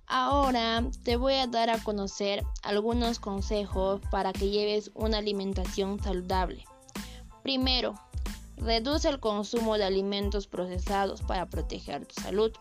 Ahora 0.07 0.83
te 1.05 1.15
voy 1.15 1.35
a 1.35 1.47
dar 1.47 1.69
a 1.69 1.81
conocer 1.81 2.43
algunos 2.61 3.19
consejos 3.19 4.01
para 4.11 4.33
que 4.33 4.49
lleves 4.49 4.91
una 4.93 5.19
alimentación 5.19 6.03
saludable. 6.03 6.65
Primero, 7.43 7.95
reduce 8.57 9.07
el 9.07 9.21
consumo 9.21 9.77
de 9.77 9.85
alimentos 9.85 10.47
procesados 10.47 11.21
para 11.21 11.45
proteger 11.45 12.05
tu 12.05 12.21
salud. 12.21 12.51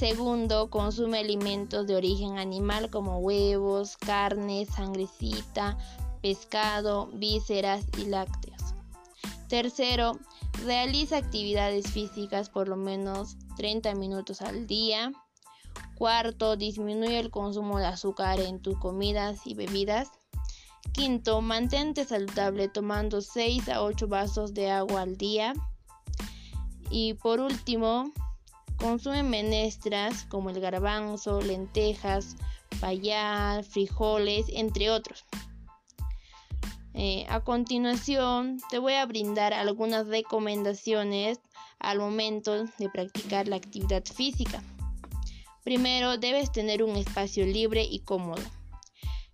Segundo, 0.00 0.70
consume 0.70 1.18
alimentos 1.18 1.86
de 1.86 1.94
origen 1.94 2.38
animal 2.38 2.88
como 2.88 3.18
huevos, 3.18 3.98
carne, 3.98 4.64
sangrecita, 4.64 5.76
pescado, 6.22 7.10
vísceras 7.12 7.84
y 7.98 8.06
lácteos. 8.06 8.62
Tercero, 9.48 10.18
realiza 10.64 11.18
actividades 11.18 11.90
físicas 11.90 12.48
por 12.48 12.66
lo 12.66 12.76
menos 12.76 13.36
30 13.58 13.94
minutos 13.94 14.40
al 14.40 14.66
día. 14.66 15.12
Cuarto, 15.96 16.56
disminuye 16.56 17.18
el 17.18 17.30
consumo 17.30 17.78
de 17.78 17.84
azúcar 17.84 18.40
en 18.40 18.62
tus 18.62 18.78
comidas 18.78 19.46
y 19.46 19.52
bebidas. 19.52 20.08
Quinto, 20.94 21.42
mantente 21.42 22.06
saludable 22.06 22.68
tomando 22.68 23.20
6 23.20 23.68
a 23.68 23.82
8 23.82 24.08
vasos 24.08 24.54
de 24.54 24.70
agua 24.70 25.02
al 25.02 25.18
día. 25.18 25.52
Y 26.88 27.12
por 27.12 27.40
último, 27.40 28.14
consume 28.80 29.22
menestras 29.22 30.24
como 30.24 30.50
el 30.50 30.60
garbanzo, 30.60 31.40
lentejas, 31.40 32.36
payal, 32.80 33.62
frijoles, 33.64 34.46
entre 34.48 34.90
otros. 34.90 35.24
Eh, 36.94 37.24
a 37.28 37.40
continuación, 37.40 38.58
te 38.70 38.78
voy 38.78 38.94
a 38.94 39.06
brindar 39.06 39.54
algunas 39.54 40.06
recomendaciones 40.06 41.38
al 41.78 41.98
momento 41.98 42.64
de 42.78 42.90
practicar 42.90 43.46
la 43.48 43.56
actividad 43.56 44.04
física. 44.04 44.62
Primero, 45.62 46.18
debes 46.18 46.50
tener 46.50 46.82
un 46.82 46.96
espacio 46.96 47.46
libre 47.46 47.84
y 47.84 48.00
cómodo. 48.00 48.42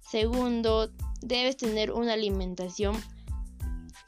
Segundo, 0.01 0.91
debes 1.23 1.57
tener 1.57 1.93
una 1.93 2.13
alimentación. 2.13 2.97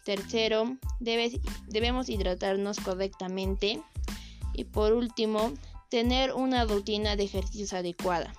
Tercero, 0.04 0.76
debemos 1.00 2.08
hidratarnos 2.08 2.78
correctamente. 2.80 3.82
Y 4.58 4.64
por 4.64 4.92
último, 4.92 5.52
tener 5.88 6.32
una 6.32 6.64
rutina 6.64 7.16
de 7.16 7.24
ejercicios 7.24 7.72
adecuada. 7.72 8.32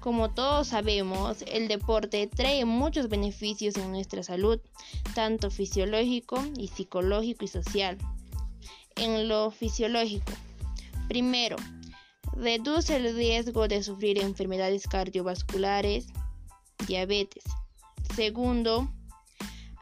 Como 0.00 0.34
todos 0.34 0.68
sabemos, 0.68 1.42
el 1.46 1.68
deporte 1.68 2.26
trae 2.26 2.64
muchos 2.64 3.08
beneficios 3.08 3.76
en 3.76 3.92
nuestra 3.92 4.22
salud, 4.22 4.60
tanto 5.14 5.50
fisiológico 5.50 6.42
y 6.56 6.68
psicológico 6.68 7.44
y 7.44 7.48
social. 7.48 7.98
En 8.96 9.28
lo 9.28 9.50
fisiológico, 9.50 10.32
primero, 11.08 11.56
Reduce 12.36 12.96
el 12.96 13.14
riesgo 13.14 13.68
de 13.68 13.82
sufrir 13.82 14.18
enfermedades 14.18 14.88
cardiovasculares, 14.88 16.06
diabetes. 16.86 17.44
Segundo, 18.16 18.90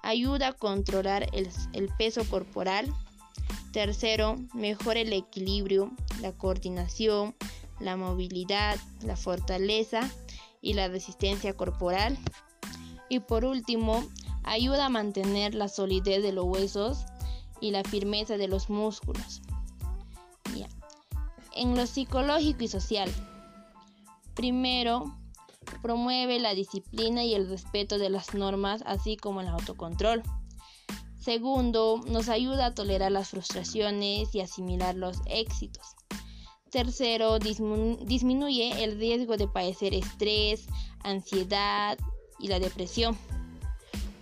ayuda 0.02 0.48
a 0.48 0.52
controlar 0.52 1.28
el, 1.32 1.48
peso 1.96 2.24
corporal. 2.28 2.92
Tercero, 3.72 4.36
mejora 4.54 5.00
el 5.00 5.12
equilibrio, 5.12 5.92
la 6.20 6.32
coordinación, 6.32 7.34
la 7.78 7.96
movilidad, 7.96 8.78
la 9.02 9.16
fortaleza 9.16 10.10
y 10.60 10.74
la 10.74 10.88
resistencia 10.88 11.54
corporal. 11.54 12.18
Y 13.08 13.20
por 13.20 13.44
último, 13.44 14.04
ayuda 14.44 14.86
a 14.86 14.90
mantener 14.90 15.54
la 15.54 15.68
solidez 15.68 16.22
de 16.22 16.32
los 16.32 16.44
huesos 16.44 17.04
y 17.60 17.70
la 17.70 17.84
firmeza 17.84 18.36
de 18.36 18.48
los 18.48 18.70
músculos 18.70 19.42
en 21.60 21.76
lo 21.76 21.86
psicológico 21.86 22.64
y 22.64 22.68
social. 22.68 23.10
Primero, 24.34 25.14
promueve 25.82 26.40
la 26.40 26.54
disciplina 26.54 27.24
y 27.24 27.34
el 27.34 27.48
respeto 27.48 27.98
de 27.98 28.10
las 28.10 28.34
normas, 28.34 28.82
así 28.86 29.16
como 29.16 29.40
el 29.40 29.48
autocontrol. 29.48 30.22
Segundo, 31.20 32.00
nos 32.06 32.30
ayuda 32.30 32.66
a 32.66 32.74
tolerar 32.74 33.12
las 33.12 33.28
frustraciones 33.28 34.34
y 34.34 34.40
asimilar 34.40 34.94
los 34.94 35.18
éxitos. 35.26 35.94
Tercero, 36.70 37.38
disminuye 37.38 38.84
el 38.84 38.98
riesgo 38.98 39.36
de 39.36 39.46
padecer 39.46 39.92
estrés, 39.92 40.66
ansiedad 41.02 41.98
y 42.38 42.48
la 42.48 42.58
depresión. 42.58 43.18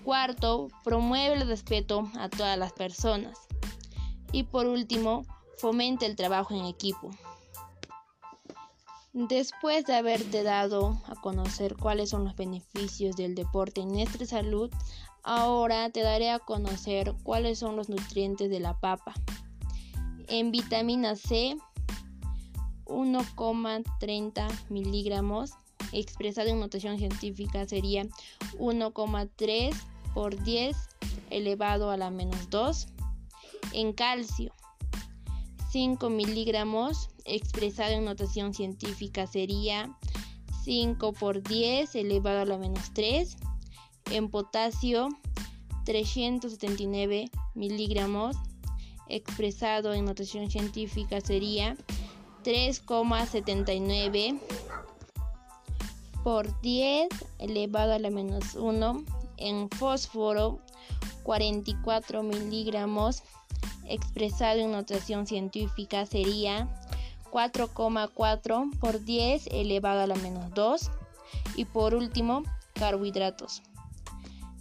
Cuarto, 0.02 0.68
promueve 0.82 1.34
el 1.34 1.46
respeto 1.46 2.10
a 2.18 2.28
todas 2.28 2.58
las 2.58 2.72
personas. 2.72 3.38
Y 4.32 4.42
por 4.42 4.66
último, 4.66 5.24
fomenta 5.58 6.04
el 6.04 6.16
trabajo 6.16 6.52
en 6.54 6.64
equipo. 6.64 7.10
Después 9.12 9.84
de 9.84 9.94
haberte 9.94 10.42
dado 10.42 11.00
a 11.06 11.14
conocer 11.16 11.76
cuáles 11.76 12.10
son 12.10 12.24
los 12.24 12.36
beneficios 12.36 13.16
del 13.16 13.34
deporte 13.34 13.80
en 13.80 13.92
nuestra 13.92 14.26
salud, 14.26 14.70
ahora 15.28 15.90
te 15.90 16.00
daré 16.00 16.30
a 16.30 16.38
conocer 16.38 17.14
cuáles 17.22 17.58
son 17.58 17.76
los 17.76 17.90
nutrientes 17.90 18.48
de 18.48 18.60
la 18.60 18.80
papa. 18.80 19.12
En 20.26 20.50
vitamina 20.50 21.16
C, 21.16 21.54
1,30 22.86 24.48
miligramos, 24.70 25.52
expresado 25.92 26.48
en 26.48 26.60
notación 26.60 26.96
científica 26.96 27.66
sería 27.66 28.06
1,3 28.58 29.74
por 30.14 30.42
10 30.42 30.76
elevado 31.28 31.90
a 31.90 31.98
la 31.98 32.10
menos 32.10 32.48
2. 32.48 32.86
En 33.74 33.92
calcio, 33.92 34.50
5 35.70 36.08
miligramos, 36.08 37.10
expresado 37.26 37.92
en 37.92 38.06
notación 38.06 38.54
científica 38.54 39.26
sería 39.26 39.94
5 40.64 41.12
por 41.12 41.42
10 41.42 41.94
elevado 41.96 42.40
a 42.40 42.44
la 42.46 42.56
menos 42.56 42.94
3. 42.94 43.36
En 44.10 44.30
potasio, 44.30 45.08
379 45.84 47.30
miligramos, 47.54 48.36
expresado 49.08 49.94
en 49.94 50.04
notación 50.06 50.50
científica 50.50 51.20
sería 51.20 51.76
3,79 52.44 54.40
por 56.24 56.60
10 56.60 57.08
elevado 57.38 57.92
a 57.92 57.98
la 57.98 58.10
menos 58.10 58.54
1. 58.54 59.04
En 59.36 59.68
fósforo, 59.70 60.58
44 61.22 62.22
miligramos, 62.22 63.22
expresado 63.86 64.60
en 64.60 64.72
notación 64.72 65.26
científica 65.26 66.06
sería 66.06 66.68
4,4 67.30 68.78
por 68.78 69.04
10 69.04 69.48
elevado 69.48 70.00
a 70.00 70.06
la 70.06 70.16
menos 70.16 70.52
2. 70.54 70.90
Y 71.56 71.66
por 71.66 71.94
último, 71.94 72.42
carbohidratos. 72.74 73.62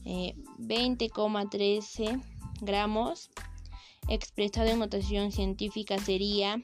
20,13 0.07 1.99
eh, 1.99 2.19
gramos. 2.61 3.29
Expresado 4.07 4.67
en 4.67 4.79
notación 4.79 5.31
científica 5.31 5.99
sería 5.99 6.61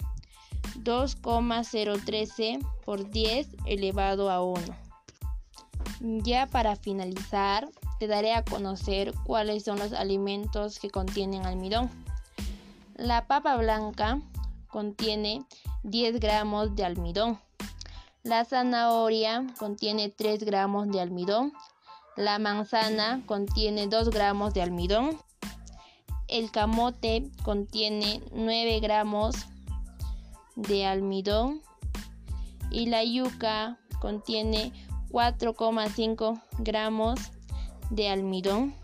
2,013 0.78 2.60
por 2.86 3.10
10 3.10 3.48
elevado 3.66 4.30
a 4.30 4.42
1. 4.42 4.62
Ya 6.00 6.48
para 6.48 6.76
finalizar, 6.76 7.70
te 8.00 8.08
daré 8.08 8.34
a 8.34 8.44
conocer 8.44 9.14
cuáles 9.26 9.64
son 9.64 9.80
los 9.80 9.94
alimentos 9.94 10.80
que 10.80 10.90
contienen 10.90 11.46
almidón. 11.46 11.90
La 12.96 13.28
papa 13.28 13.56
blanca 13.58 14.22
contiene 14.68 15.46
10 15.84 16.20
gramos 16.20 16.76
de 16.76 16.86
almidón. 16.86 17.40
La 18.24 18.46
zanahoria 18.46 19.46
contiene 19.60 20.10
3 20.10 20.44
gramos 20.44 20.90
de 20.90 21.02
almidón. 21.02 21.54
La 22.16 22.38
manzana 22.38 23.24
contiene 23.26 23.88
2 23.88 24.12
gramos 24.12 24.54
de 24.54 24.62
almidón. 24.62 25.18
El 26.28 26.52
camote 26.52 27.32
contiene 27.44 28.22
9 28.32 28.80
gramos 28.82 29.36
de 30.56 30.86
almidón. 30.86 31.64
Y 32.70 32.86
la 32.86 33.04
yuca 33.04 33.80
contiene 34.00 34.72
4,5 35.10 36.40
gramos 36.60 37.20
de 37.90 38.10
almidón. 38.10 38.76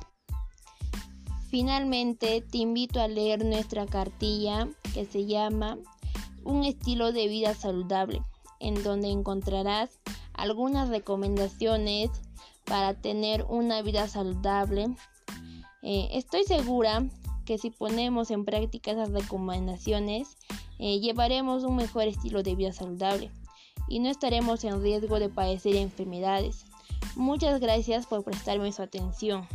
Finalmente, 1.49 2.41
te 2.41 2.57
invito 2.57 2.99
a 2.99 3.07
leer 3.07 3.45
nuestra 3.45 3.85
cartilla 3.85 4.67
que 4.95 5.05
se 5.05 5.27
llama 5.27 5.77
Un 6.43 6.63
estilo 6.63 7.11
de 7.11 7.27
vida 7.27 7.53
saludable, 7.53 8.23
en 8.59 8.81
donde 8.83 9.09
encontrarás 9.09 9.99
algunas 10.33 10.89
recomendaciones 10.89 12.09
para 12.69 12.93
tener 12.93 13.43
una 13.49 13.81
vida 13.81 14.07
saludable. 14.07 14.95
Eh, 15.81 16.07
estoy 16.13 16.43
segura 16.43 17.03
que 17.45 17.57
si 17.57 17.71
ponemos 17.71 18.29
en 18.29 18.45
práctica 18.45 18.91
esas 18.91 19.09
recomendaciones, 19.09 20.37
eh, 20.77 20.99
llevaremos 20.99 21.63
un 21.63 21.75
mejor 21.75 22.07
estilo 22.07 22.43
de 22.43 22.55
vida 22.55 22.71
saludable 22.71 23.31
y 23.87 23.99
no 23.99 24.09
estaremos 24.09 24.63
en 24.63 24.81
riesgo 24.83 25.19
de 25.19 25.29
padecer 25.29 25.75
enfermedades. 25.75 26.65
Muchas 27.15 27.59
gracias 27.59 28.05
por 28.05 28.23
prestarme 28.23 28.71
su 28.71 28.83
atención. 28.83 29.47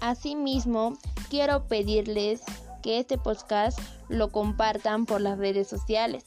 Asimismo, 0.00 0.98
quiero 1.30 1.68
pedirles 1.68 2.42
que 2.82 2.98
este 2.98 3.18
podcast 3.18 3.78
lo 4.08 4.32
compartan 4.32 5.06
por 5.06 5.20
las 5.20 5.38
redes 5.38 5.68
sociales 5.68 6.24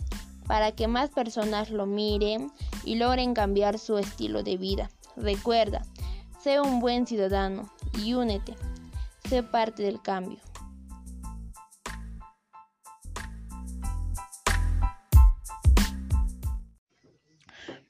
para 0.48 0.72
que 0.72 0.88
más 0.88 1.10
personas 1.10 1.72
lo 1.72 1.86
miren 1.86 2.52
y 2.86 2.96
logren 2.96 3.34
cambiar 3.34 3.80
su 3.80 3.98
estilo 3.98 4.44
de 4.44 4.56
vida. 4.56 4.90
Recuerda, 5.16 5.82
sé 6.42 6.60
un 6.60 6.80
buen 6.80 7.08
ciudadano 7.08 7.72
y 8.04 8.14
únete, 8.14 8.56
sé 9.30 9.44
parte 9.44 9.84
del 9.84 10.02
cambio. 10.02 10.40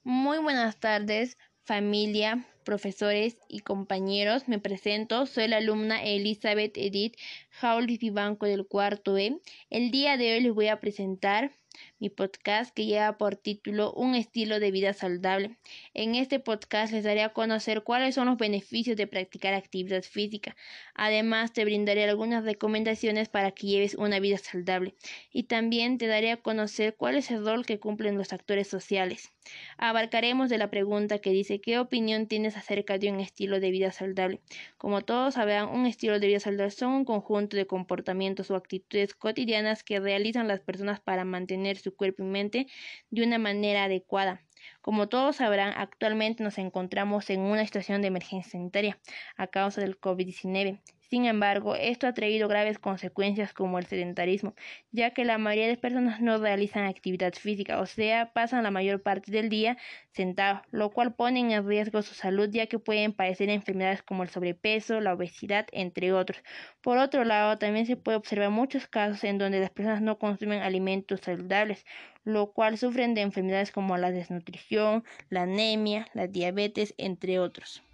Muy 0.03 0.38
buenas 0.38 0.79
tardes, 0.79 1.38
familia 1.63 2.45
profesores 2.65 3.38
y 3.47 3.59
compañeros, 3.59 4.49
me 4.49 4.59
presento, 4.59 5.25
soy 5.25 5.47
la 5.47 5.57
alumna 5.57 6.03
Elizabeth 6.03 6.75
Edith 6.75 7.15
Jaulis 7.51 7.99
Vivanco 7.99 8.45
del 8.45 8.67
cuarto 8.67 9.17
E. 9.17 9.39
El 9.69 9.91
día 9.91 10.17
de 10.17 10.33
hoy 10.33 10.41
les 10.41 10.53
voy 10.53 10.67
a 10.67 10.81
presentar 10.81 11.51
mi 11.99 12.10
podcast 12.10 12.75
que 12.75 12.86
lleva 12.86 13.17
por 13.17 13.38
título 13.38 13.93
Un 13.93 14.15
estilo 14.15 14.60
de 14.60 14.71
vida 14.71 14.93
saludable. 14.93 15.58
En 15.93 16.15
este 16.15 16.39
podcast 16.39 16.91
les 16.91 17.05
daré 17.05 17.23
a 17.23 17.31
conocer 17.34 17.84
cuáles 17.84 18.15
son 18.15 18.27
los 18.27 18.38
beneficios 18.38 18.97
de 18.97 19.08
practicar 19.08 19.53
actividad 19.53 20.03
física. 20.03 20.55
Además, 20.93 21.53
te 21.53 21.63
brindaré 21.63 22.03
algunas 22.03 22.43
recomendaciones 22.43 23.29
para 23.29 23.51
que 23.51 23.67
lleves 23.67 23.95
una 23.95 24.19
vida 24.19 24.38
saludable. 24.38 24.95
Y 25.31 25.43
también 25.43 25.97
te 25.97 26.08
daré 26.08 26.31
a 26.31 26.38
conocer 26.38 26.95
cuál 26.97 27.15
es 27.15 27.31
el 27.31 27.45
rol 27.45 27.65
que 27.65 27.79
cumplen 27.79 28.17
los 28.17 28.34
actores 28.34 28.67
sociales. 28.67 29.31
Abarcaremos 29.77 30.49
de 30.49 30.58
la 30.58 30.69
pregunta 30.69 31.19
que 31.19 31.29
dice 31.29 31.62
¿qué 31.62 31.79
opinión 31.79 32.27
tienes 32.27 32.58
acerca 32.58 32.97
de 32.97 33.12
un 33.12 33.19
estilo 33.19 33.60
de 33.60 33.71
vida 33.71 33.91
saludable? 33.91 34.41
Como 34.77 35.01
todos 35.01 35.36
sabrán, 35.36 35.69
un 35.69 35.86
estilo 35.86 36.19
de 36.19 36.27
vida 36.27 36.39
saludable 36.39 36.71
son 36.71 36.91
un 36.91 37.05
conjunto 37.05 37.55
de 37.55 37.67
comportamientos 37.67 38.51
o 38.51 38.55
actitudes 38.55 39.13
cotidianas 39.13 39.84
que 39.84 39.99
realizan 39.99 40.47
las 40.47 40.62
personas 40.62 40.99
para 40.99 41.25
mantener 41.25 41.77
su 41.86 41.95
cuerpo 41.95 42.24
y 42.24 42.26
mente 42.26 42.67
de 43.10 43.24
una 43.24 43.38
manera 43.38 43.86
adecuada. 43.86 44.41
Como 44.82 45.08
todos 45.08 45.38
sabrán, 45.38 45.74
actualmente 45.78 46.43
nos 46.43 46.58
encontramos 46.58 47.30
en 47.30 47.41
una 47.41 47.63
situación 47.65 48.02
de 48.02 48.08
emergencia 48.08 48.52
sanitaria 48.52 49.00
a 49.38 49.48
causa 49.48 49.82
del 49.82 50.00
COVID-19. 50.00 50.82
Sin 51.10 51.26
embargo, 51.26 51.76
esto 51.76 52.08
ha 52.08 52.13
traído 52.13 52.48
graves 52.48 52.80
consecuencias 52.80 53.54
como 53.54 53.80
el 53.80 53.86
sedentarismo, 53.86 54.56
ya 54.91 55.12
que 55.12 55.24
la 55.24 55.38
mayoría 55.38 55.68
de 55.68 55.78
personas 55.78 56.20
no 56.20 56.38
realizan 56.39 56.86
actividad 56.86 57.34
física, 57.34 57.80
o 57.80 57.86
sea, 57.86 58.34
pasan 58.34 58.63
la 58.63 58.72
mayor 58.72 59.02
parte 59.02 59.32
del 59.32 59.50
día 59.50 59.78
sentados, 60.12 60.62
lo 60.72 60.89
cual 60.91 61.13
pone 61.15 61.39
en 61.41 61.68
riesgo 61.68 62.02
su 62.02 62.15
salud, 62.15 62.50
ya 62.52 62.68
que 62.68 62.80
pueden 62.80 63.13
padecer 63.13 63.50
enfermedades 63.50 64.02
como 64.04 64.24
el 64.24 64.30
sobrepeso, 64.30 65.00
la 65.00 65.13
obesidad, 65.13 65.68
entre 65.72 66.12
otros. 66.12 66.44
Por 66.82 66.98
otro 66.98 67.24
lado, 67.24 67.58
también 67.58 67.86
se 67.86 67.98
puede 67.98 68.18
observar 68.18 68.50
muchos 68.50 68.88
casos 68.88 69.24
en 69.24 69.38
donde 69.38 69.60
las 69.60 69.70
personas 69.70 70.02
no 70.02 70.18
consumen 70.18 70.62
alimentos 70.62 71.22
saludables, 71.22 71.86
lo 72.24 72.52
cual 72.52 72.78
sufren 72.78 73.13
de 73.13 73.22
enfermedades 73.22 73.72
como 73.72 73.98
la 73.98 74.12
desnutrición, 74.12 75.04
la 75.30 75.44
anemia, 75.44 76.08
la 76.13 76.28
diabetes, 76.28 76.94
entre 76.98 77.39
otros. 77.39 77.85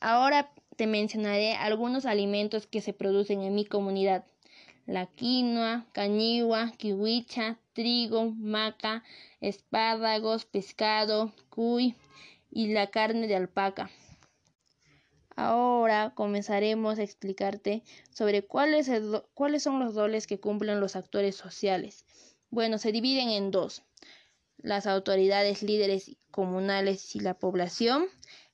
Ahora 0.00 0.52
te 0.76 0.86
mencionaré 0.86 1.54
algunos 1.54 2.06
alimentos 2.06 2.66
que 2.66 2.80
se 2.80 2.92
producen 2.92 3.42
en 3.42 3.54
mi 3.54 3.64
comunidad. 3.64 4.24
La 4.86 5.06
quinoa, 5.06 5.86
cañigua, 5.92 6.72
kiwicha, 6.78 7.58
trigo, 7.72 8.30
maca, 8.30 9.02
espárragos, 9.40 10.44
pescado, 10.44 11.32
cuy 11.50 11.96
y 12.50 12.72
la 12.72 12.86
carne 12.86 13.26
de 13.26 13.36
alpaca. 13.36 13.90
Ahora 15.34 16.12
comenzaremos 16.14 16.98
a 16.98 17.02
explicarte 17.02 17.82
sobre 18.10 18.42
cuáles, 18.42 18.90
cuáles 19.34 19.62
son 19.62 19.78
los 19.78 19.94
roles 19.94 20.26
que 20.26 20.40
cumplen 20.40 20.80
los 20.80 20.96
actores 20.96 21.36
sociales. 21.36 22.04
Bueno, 22.50 22.78
se 22.78 22.92
dividen 22.92 23.30
en 23.30 23.50
dos 23.50 23.82
las 24.58 24.86
autoridades 24.86 25.62
líderes 25.62 26.16
comunales 26.30 27.14
y 27.14 27.20
la 27.20 27.34
población. 27.34 28.06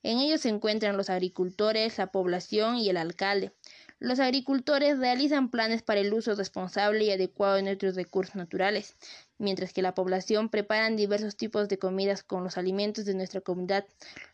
En 0.05 0.19
ellos 0.19 0.41
se 0.41 0.49
encuentran 0.49 0.97
los 0.97 1.09
agricultores, 1.09 1.97
la 1.97 2.11
población 2.11 2.77
y 2.77 2.87
el 2.91 2.97
alcalde. 2.97 3.53
Los 3.97 4.19
agricultores 4.19 4.99
realizan 4.99 5.49
planes 5.49 5.81
para 5.81 5.99
el 5.99 6.13
uso 6.13 6.35
responsable 6.35 7.05
y 7.05 7.09
adecuado 7.09 7.55
de 7.55 7.63
nuestros 7.63 7.95
recursos 7.95 8.35
naturales, 8.35 8.97
mientras 9.39 9.73
que 9.73 9.81
la 9.81 9.95
población 9.95 10.49
preparan 10.49 10.95
diversos 10.95 11.35
tipos 11.35 11.67
de 11.69 11.79
comidas 11.79 12.21
con 12.21 12.43
los 12.43 12.55
alimentos 12.59 13.05
de 13.05 13.15
nuestra 13.15 13.41
comunidad. 13.41 13.87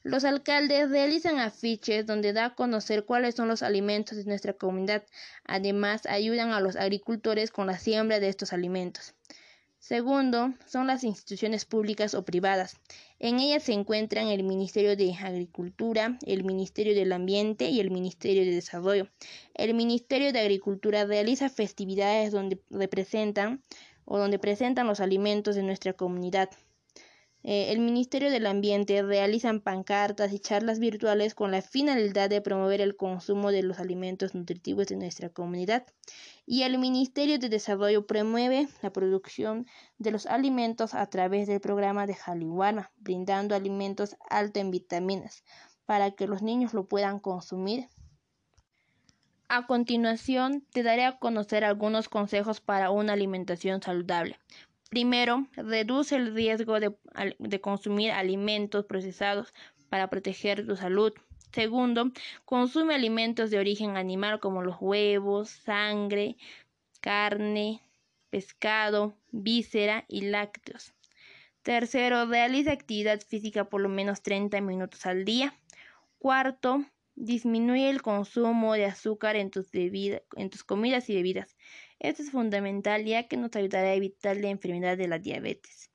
Los 0.04 0.26
alcaldes 0.26 0.90
realizan 0.90 1.40
afiches 1.40 2.06
donde 2.06 2.34
da 2.34 2.48
a 2.48 2.56
conocer 2.56 3.06
cuáles 3.06 3.36
son 3.36 3.48
los 3.48 3.64
alimentos 3.64 4.18
de 4.18 4.26
nuestra 4.26 4.52
comunidad. 4.52 5.06
Además, 5.46 6.06
ayudan 6.06 6.52
a 6.52 6.60
los 6.60 6.76
agricultores 6.76 7.50
con 7.50 7.68
la 7.68 7.80
siembra 7.80 8.20
de 8.20 8.28
estos 8.28 8.52
alimentos. 8.52 9.14
Segundo, 9.82 10.54
son 10.68 10.86
las 10.86 11.04
instituciones 11.04 11.66
públicas 11.66 12.14
o 12.14 12.24
privadas. 12.24 12.78
En 13.18 13.40
ellas 13.40 13.64
se 13.64 13.74
encuentran 13.74 14.28
el 14.28 14.44
Ministerio 14.44 14.96
de 14.96 15.12
Agricultura, 15.16 16.20
el 16.28 16.44
Ministerio 16.44 16.94
del 16.94 17.12
Ambiente 17.12 17.68
y 17.68 17.80
el 17.80 17.90
Ministerio 17.90 18.46
de 18.46 18.52
Desarrollo. 18.52 19.10
El 19.56 19.74
Ministerio 19.74 20.32
de 20.32 20.40
Agricultura 20.40 21.06
realiza 21.06 21.50
festividades 21.50 22.32
donde 22.32 22.62
representan 22.70 23.64
o 24.06 24.20
donde 24.20 24.38
presentan 24.38 24.86
los 24.86 25.00
alimentos 25.00 25.56
de 25.56 25.64
nuestra 25.64 25.94
comunidad. 25.94 26.52
Eh, 27.44 27.72
el 27.72 27.80
Ministerio 27.80 28.30
del 28.30 28.46
Ambiente 28.46 29.02
realiza 29.02 29.52
pancartas 29.64 30.32
y 30.32 30.38
charlas 30.38 30.78
virtuales 30.78 31.34
con 31.34 31.50
la 31.50 31.64
finalidad 31.64 32.30
de 32.30 32.42
promover 32.42 32.82
el 32.82 32.96
consumo 32.96 33.52
de 33.52 33.64
los 33.64 33.80
alimentos 33.80 34.36
nutritivos 34.36 34.86
de 34.88 34.98
nuestra 34.98 35.30
comunidad. 35.30 35.88
Y 36.52 36.64
el 36.64 36.78
Ministerio 36.80 37.40
de 37.40 37.48
Desarrollo 37.48 38.06
promueve 38.06 38.68
la 38.82 38.92
producción 38.92 39.68
de 40.00 40.12
los 40.12 40.26
alimentos 40.26 40.94
a 40.94 41.06
través 41.06 41.48
del 41.48 41.62
programa 41.62 42.06
de 42.06 42.14
Jaliwana, 42.14 42.92
brindando 42.98 43.56
alimentos 43.56 44.18
altos 44.30 44.60
en 44.60 44.70
vitaminas 44.70 45.46
para 45.86 46.12
que 46.12 46.28
los 46.28 46.42
niños 46.42 46.74
lo 46.74 46.90
puedan 46.90 47.22
consumir. 47.22 47.88
A 49.48 49.66
continuación, 49.66 50.68
te 50.74 50.84
daré 50.84 51.06
a 51.06 51.20
conocer 51.20 51.64
algunos 51.64 52.10
consejos 52.10 52.60
para 52.60 52.92
una 52.92 53.14
alimentación 53.14 53.82
saludable. 53.82 54.38
Primero, 54.90 55.48
reduce 55.54 56.18
el 56.18 56.36
riesgo 56.36 56.82
de, 56.82 57.62
consumir 57.62 58.12
alimentos 58.12 58.84
procesados 58.84 59.54
para 59.88 60.10
proteger 60.10 60.68
tu 60.68 60.76
salud. 60.76 61.14
Segundo, 61.54 62.12
consume 62.46 62.96
alimentos 62.96 63.52
de 63.52 63.60
origen 63.60 63.98
animal 63.98 64.40
como 64.40 64.62
los 64.62 64.78
huevos, 64.80 65.50
sangre, 65.50 66.38
carne, 67.02 67.82
pescado, 68.30 69.18
víscera 69.32 70.06
y 70.08 70.22
lácteos. 70.22 70.94
Tercero, 71.62 72.26
realiza 72.26 72.72
actividad 72.72 73.22
física 73.22 73.66
por 73.66 73.82
lo 73.82 73.90
menos 73.90 74.24
30 74.24 74.62
minutos 74.62 75.06
al 75.06 75.26
día. 75.26 75.54
Cuarto, 76.18 76.86
disminuye 77.16 77.90
el 77.90 78.02
consumo 78.02 78.74
de 78.74 78.86
azúcar 78.86 79.36
en 79.36 79.52
tus, 79.52 79.68
en 79.74 80.50
tus 80.50 80.64
comidas 80.64 81.10
y 81.10 81.16
bebidas. 81.16 81.58
Esto 82.00 82.24
es 82.24 82.32
fundamental 82.32 83.06
ya 83.06 83.28
que 83.28 83.38
nos 83.38 83.56
ayudará 83.56 83.90
a 83.90 83.94
evitar 83.94 84.38
la 84.38 84.50
enfermedad 84.50 84.98
de 84.98 85.08
la 85.08 85.20
diabetes. 85.20 85.92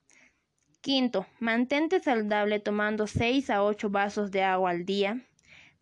Quinto, 0.80 1.26
mantente 1.40 1.98
saludable 2.00 2.60
tomando 2.60 3.06
6 3.06 3.50
a 3.50 3.64
8 3.64 3.90
vasos 3.90 4.30
de 4.30 4.42
agua 4.44 4.70
al 4.70 4.84
día. 4.84 5.26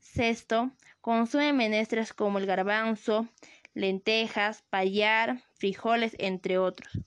Sexto, 0.05 0.71
consume 1.01 1.53
menestras 1.53 2.12
como 2.12 2.38
el 2.38 2.47
garbanzo, 2.47 3.27
lentejas, 3.73 4.62
payar, 4.71 5.43
frijoles, 5.55 6.14
entre 6.21 6.59
otros. 6.59 7.01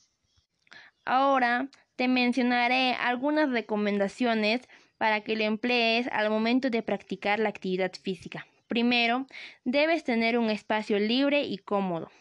Ahora 1.05 1.69
te 1.95 2.07
mencionaré 2.09 2.95
algunas 2.95 3.49
recomendaciones 3.49 4.67
para 4.97 5.21
que 5.21 5.35
lo 5.35 5.43
emplees 5.43 6.09
al 6.11 6.29
momento 6.29 6.69
de 6.69 6.81
practicar 6.81 7.39
la 7.39 7.49
actividad 7.49 7.93
física. 7.93 8.45
Primero, 8.67 9.27
debes 9.63 10.03
tener 10.03 10.37
un 10.37 10.49
espacio 10.49 10.99
libre 10.99 11.43
y 11.43 11.59
cómodo. 11.59 12.11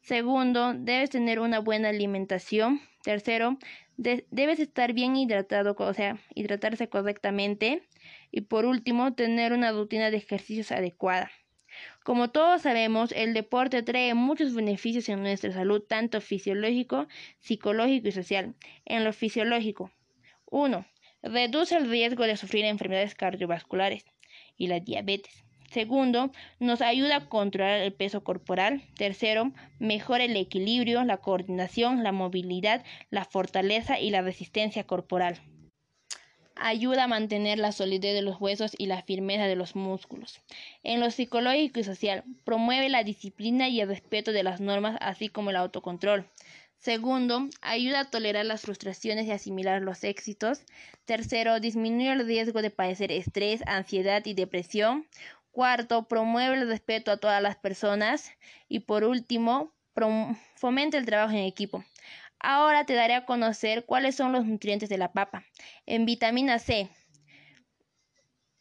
Segundo, 0.00 0.72
debes 0.74 1.10
tener 1.10 1.40
una 1.40 1.58
buena 1.58 1.90
alimentación. 1.90 2.80
Tercero, 3.02 3.58
debes 3.96 4.60
estar 4.60 4.92
bien 4.94 5.16
hidratado, 5.16 5.74
o 5.76 5.92
sea, 5.92 6.18
hidratarse 6.34 6.88
correctamente. 6.88 7.82
Y 8.30 8.42
por 8.42 8.64
último, 8.64 9.14
tener 9.14 9.52
una 9.52 9.72
rutina 9.72 10.10
de 10.10 10.18
ejercicios 10.18 10.72
adecuada. 10.72 11.30
Como 12.02 12.30
todos 12.30 12.62
sabemos, 12.62 13.12
el 13.12 13.34
deporte 13.34 13.82
trae 13.82 14.14
muchos 14.14 14.54
beneficios 14.54 15.08
en 15.08 15.22
nuestra 15.22 15.52
salud, 15.52 15.82
tanto 15.82 16.20
fisiológico, 16.20 17.06
psicológico 17.38 18.08
y 18.08 18.12
social. 18.12 18.54
En 18.84 19.04
lo 19.04 19.12
fisiológico, 19.12 19.92
1. 20.46 20.86
Reduce 21.22 21.76
el 21.76 21.90
riesgo 21.90 22.24
de 22.24 22.36
sufrir 22.36 22.64
enfermedades 22.64 23.14
cardiovasculares 23.14 24.06
y 24.56 24.68
la 24.68 24.80
diabetes. 24.80 25.44
Segundo, 25.70 26.32
nos 26.60 26.80
ayuda 26.80 27.16
a 27.16 27.28
controlar 27.28 27.80
el 27.80 27.92
peso 27.92 28.24
corporal. 28.24 28.82
Tercero, 28.96 29.52
mejora 29.78 30.24
el 30.24 30.36
equilibrio, 30.36 31.04
la 31.04 31.18
coordinación, 31.18 32.02
la 32.02 32.12
movilidad, 32.12 32.84
la 33.10 33.26
fortaleza 33.26 34.00
y 34.00 34.08
la 34.08 34.22
resistencia 34.22 34.84
corporal. 34.84 35.38
Ayuda 36.60 37.04
a 37.04 37.08
mantener 37.08 37.58
la 37.58 37.72
solidez 37.72 38.14
de 38.14 38.22
los 38.22 38.40
huesos 38.40 38.72
y 38.76 38.86
la 38.86 39.02
firmeza 39.02 39.44
de 39.46 39.56
los 39.56 39.76
músculos. 39.76 40.40
En 40.82 40.98
lo 41.00 41.10
psicológico 41.10 41.80
y 41.80 41.84
social, 41.84 42.24
promueve 42.44 42.88
la 42.88 43.04
disciplina 43.04 43.68
y 43.68 43.80
el 43.80 43.88
respeto 43.88 44.32
de 44.32 44.42
las 44.42 44.60
normas, 44.60 44.96
así 45.00 45.28
como 45.28 45.50
el 45.50 45.56
autocontrol. 45.56 46.28
Segundo, 46.78 47.48
ayuda 47.60 48.00
a 48.00 48.10
tolerar 48.10 48.46
las 48.46 48.62
frustraciones 48.62 49.26
y 49.26 49.32
asimilar 49.32 49.82
los 49.82 50.04
éxitos. 50.04 50.62
Tercero, 51.04 51.58
disminuye 51.58 52.12
el 52.12 52.26
riesgo 52.26 52.62
de 52.62 52.70
padecer 52.70 53.10
estrés, 53.10 53.62
ansiedad 53.66 54.24
y 54.26 54.34
depresión. 54.34 55.06
Cuarto, 55.50 56.06
promueve 56.06 56.56
el 56.56 56.68
respeto 56.68 57.10
a 57.10 57.16
todas 57.16 57.42
las 57.42 57.56
personas. 57.56 58.30
Y 58.68 58.80
por 58.80 59.04
último, 59.04 59.72
fomenta 60.54 60.98
el 60.98 61.06
trabajo 61.06 61.32
en 61.32 61.44
equipo. 61.44 61.84
Ahora 62.40 62.84
te 62.84 62.94
daré 62.94 63.14
a 63.14 63.24
conocer 63.24 63.84
cuáles 63.84 64.14
son 64.14 64.32
los 64.32 64.46
nutrientes 64.46 64.88
de 64.88 64.98
la 64.98 65.12
papa. 65.12 65.44
En 65.86 66.06
vitamina 66.06 66.58
C, 66.58 66.88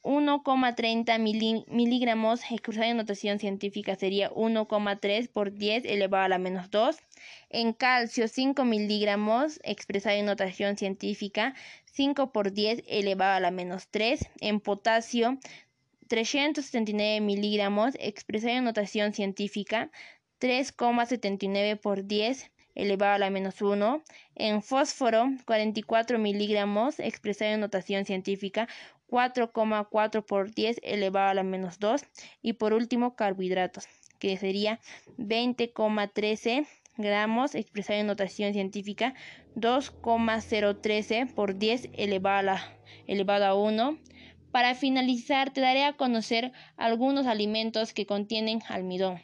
1,30 0.08 1.66
miligramos, 1.68 2.40
expresado 2.50 2.90
en 2.90 2.96
notación 2.96 3.40
científica 3.40 3.98
sería 3.98 4.32
1,3 4.32 5.30
por 5.30 5.52
10 5.52 5.84
elevado 5.84 6.24
a 6.24 6.30
la 6.30 6.38
menos 6.38 6.72
2. 6.72 6.96
En 7.50 7.74
calcio, 7.74 8.30
5 8.30 8.64
miligramos, 8.64 9.60
expresado 9.64 10.16
en 10.16 10.26
notación 10.28 10.78
científica 10.78 11.56
5 11.92 12.32
por 12.32 12.54
10 12.54 12.84
elevado 12.88 13.34
a 13.34 13.40
la 13.42 13.52
menos 13.52 13.90
3. 13.90 14.26
En 14.40 14.62
potasio, 14.62 15.38
379 16.08 17.20
miligramos, 17.20 17.96
expresado 18.00 18.54
en 18.56 18.64
notación 18.64 19.14
científica 19.14 19.92
3,79 20.40 21.82
por 21.82 22.06
10 22.06 22.50
elevado 22.78 23.16
a 23.16 23.18
la 23.18 23.30
menos 23.30 23.62
1. 23.62 24.04
En 24.36 24.62
fósforo, 24.62 25.30
44 25.46 26.20
miligramos, 26.20 27.00
expresado 27.00 27.52
en 27.52 27.60
notación 27.60 28.06
científica 28.06 28.68
4,4 29.10 30.24
por 30.24 30.54
10 30.54 30.80
elevado 30.84 31.30
a 31.30 31.34
la 31.34 31.44
menos 31.44 31.80
2. 31.80 32.04
Y 32.42 32.54
por 32.54 32.74
último, 32.74 33.16
carbohidratos, 33.16 33.88
que 34.20 34.38
sería 34.38 34.80
20,13 35.18 36.68
gramos, 36.98 37.56
expresado 37.56 38.00
en 38.00 38.08
notación 38.08 38.54
científica 38.54 39.14
2,013 39.56 41.28
por 41.28 41.58
10 41.58 41.90
elevado 41.94 42.38
a, 42.38 42.44
la, 42.44 42.78
elevado 43.08 43.46
a 43.46 43.56
1. 43.56 43.98
Para 44.52 44.76
finalizar, 44.76 45.52
te 45.52 45.62
daré 45.62 45.84
a 45.84 45.94
conocer 45.94 46.52
algunos 46.78 47.28
alimentos 47.28 47.94
que 47.94 48.06
contienen 48.06 48.62
almidón. 48.70 49.22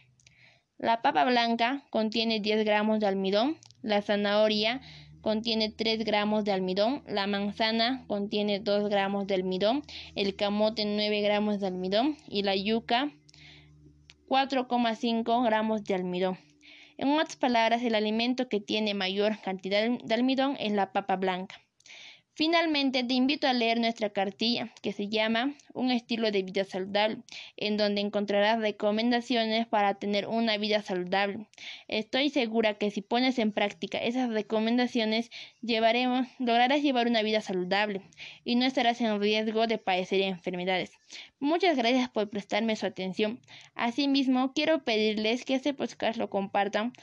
La 0.84 1.02
papa 1.02 1.24
blanca 1.24 1.82
contiene 1.91 2.41
10 2.41 2.65
gramos 2.65 3.00
de 3.00 3.08
almidón, 3.08 3.58
la 3.84 4.02
zanahoria 4.02 4.82
contiene 5.22 5.69
3 5.69 6.04
gramos 6.04 6.43
de 6.43 6.52
almidón, 6.52 7.04
la 7.08 7.26
manzana 7.26 8.04
contiene 8.08 8.60
2 8.60 8.89
gramos 8.89 9.26
de 9.26 9.36
almidón, 9.36 9.84
el 10.15 10.36
camote 10.36 10.84
9 10.84 11.22
gramos 11.22 11.62
de 11.62 11.67
almidón 11.67 12.17
y 12.28 12.43
la 12.43 12.58
yuca 12.58 13.13
4,5 14.28 15.46
gramos 15.46 15.86
de 15.86 15.96
almidón. 15.96 16.38
En 16.98 17.08
otras 17.13 17.38
palabras, 17.38 17.82
el 17.82 17.96
alimento 17.96 18.50
que 18.50 18.60
tiene 18.60 18.93
mayor 18.93 19.39
cantidad 19.39 19.89
de 19.89 20.13
almidón 20.13 20.58
es 20.60 20.74
la 20.74 20.91
papa 20.91 21.15
blanca. 21.15 21.62
Finalmente, 22.36 23.04
te 23.04 23.13
invito 23.13 23.48
a 23.48 23.54
leer 23.54 23.80
nuestra 23.80 24.10
cartilla 24.10 24.74
que 24.82 24.91
se 24.91 25.08
llama 25.08 25.54
Un 25.76 25.91
estilo 25.91 26.32
de 26.32 26.41
vida 26.41 26.63
saludable, 26.63 27.19
en 27.58 27.78
donde 27.78 28.02
encontrarás 28.02 28.60
recomendaciones 28.60 29.67
para 29.67 29.93
tener 29.96 30.28
una 30.28 30.58
vida 30.58 30.82
saludable. 30.82 31.48
Estoy 31.88 32.32
segura 32.32 32.74
que 32.80 32.89
si 32.89 33.02
pones 33.02 33.38
en 33.38 33.52
práctica 33.52 34.00
esas 34.00 34.32
recomendaciones, 34.32 35.30
lograrás 35.62 36.82
llevar 36.82 37.08
una 37.08 37.22
vida 37.22 37.41
saludable 37.41 38.02
y 38.43 38.56
no 38.56 38.65
estarás 38.65 39.00
en 39.02 39.22
riesgo 39.22 39.67
de 39.67 39.78
padecer 39.78 40.22
enfermedades. 40.22 40.91
Muchas 41.39 41.78
gracias 41.78 42.10
por 42.10 42.32
prestarme 42.32 42.76
su 42.76 42.88
atención. 42.88 43.41
Asimismo, 43.76 44.54
quiero 44.54 44.84
pedirles 44.84 45.46
que 45.46 45.54
este 45.54 45.76
podcast 45.76 46.17
lo 46.17 46.32
compartan 46.32 46.93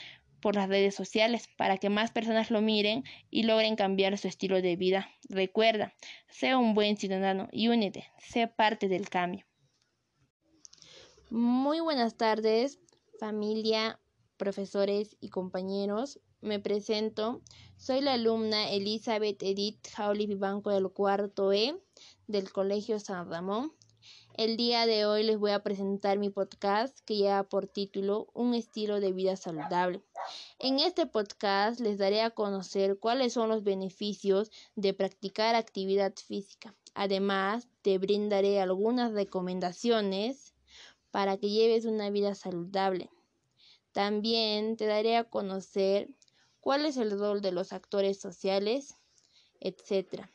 por 0.41 0.57
las 0.57 0.69
redes 0.69 0.95
sociales 0.95 1.49
para 1.57 1.79
que 1.79 1.91
más 1.91 2.11
personas 2.11 2.51
lo 2.51 2.61
miren 2.61 3.05
y 3.31 3.45
logren 3.45 3.77
cambiar 3.77 4.17
su 4.19 4.29
estilo 4.29 4.61
de 4.63 4.77
vida. 4.77 5.09
Recuerda, 5.29 5.95
sea 6.29 6.59
un 6.59 6.75
buen 6.75 6.97
ciudadano 6.97 7.49
y 7.53 7.69
únete, 7.69 8.11
sé 8.19 8.47
parte 8.47 8.89
del 8.89 9.09
cambio. 9.09 9.45
Muy 11.31 11.81
buenas 11.81 12.17
tardes, 12.17 12.81
familia, 13.21 14.01
profesores 14.37 15.17
y 15.21 15.29
compañeros. 15.29 16.19
Me 16.41 16.59
presento. 16.59 17.43
Soy 17.77 18.01
la 18.01 18.15
alumna 18.15 18.71
Elizabeth 18.71 19.43
Edith 19.43 19.87
Jauli 19.95 20.27
Vivanco 20.27 20.71
del 20.71 20.91
cuarto 20.91 21.53
E 21.53 21.79
del 22.27 22.51
Colegio 22.51 22.99
San 22.99 23.31
Ramón. 23.31 23.73
El 24.41 24.57
día 24.57 24.87
de 24.87 25.05
hoy 25.05 25.23
les 25.23 25.39
voy 25.39 25.51
a 25.51 25.63
presentar 25.63 26.19
mi 26.19 26.31
podcast 26.31 27.01
que 27.05 27.17
lleva 27.17 27.43
por 27.43 27.67
título 27.67 28.31
Un 28.33 28.55
estilo 28.55 28.99
de 28.99 29.13
vida 29.13 29.37
saludable. 29.37 30.03
En 30.59 30.79
este 30.79 31.05
podcast 31.05 31.79
les 31.79 31.99
daré 31.99 32.23
a 32.23 32.31
conocer 32.31 32.99
cuáles 32.99 33.35
son 33.35 33.51
los 33.51 33.65
beneficios 33.65 34.51
de 34.77 34.95
practicar 34.95 35.55
actividad 35.55 36.15
física. 36.17 36.75
Además, 36.95 37.69
te 37.83 37.99
brindaré 37.99 38.63
algunas 38.63 39.13
recomendaciones 39.13 40.55
para 41.11 41.37
que 41.37 41.51
lleves 41.51 41.85
una 41.85 42.09
vida 42.09 42.35
saludable. 42.35 43.11
También 43.93 44.79
te 44.79 44.87
daré 44.87 45.19
a 45.19 45.25
conocer 45.25 46.09
cuál 46.61 46.87
es 46.87 46.97
el 46.97 47.11
rol 47.11 47.43
de 47.43 47.53
los 47.53 47.75
actores 47.75 48.19
sociales, 48.19 48.95
etc. 49.61 50.31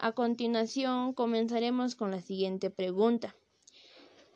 A 0.00 0.12
continuación, 0.12 1.12
comenzaremos 1.12 1.96
con 1.96 2.12
la 2.12 2.20
siguiente 2.20 2.70
pregunta. 2.70 3.34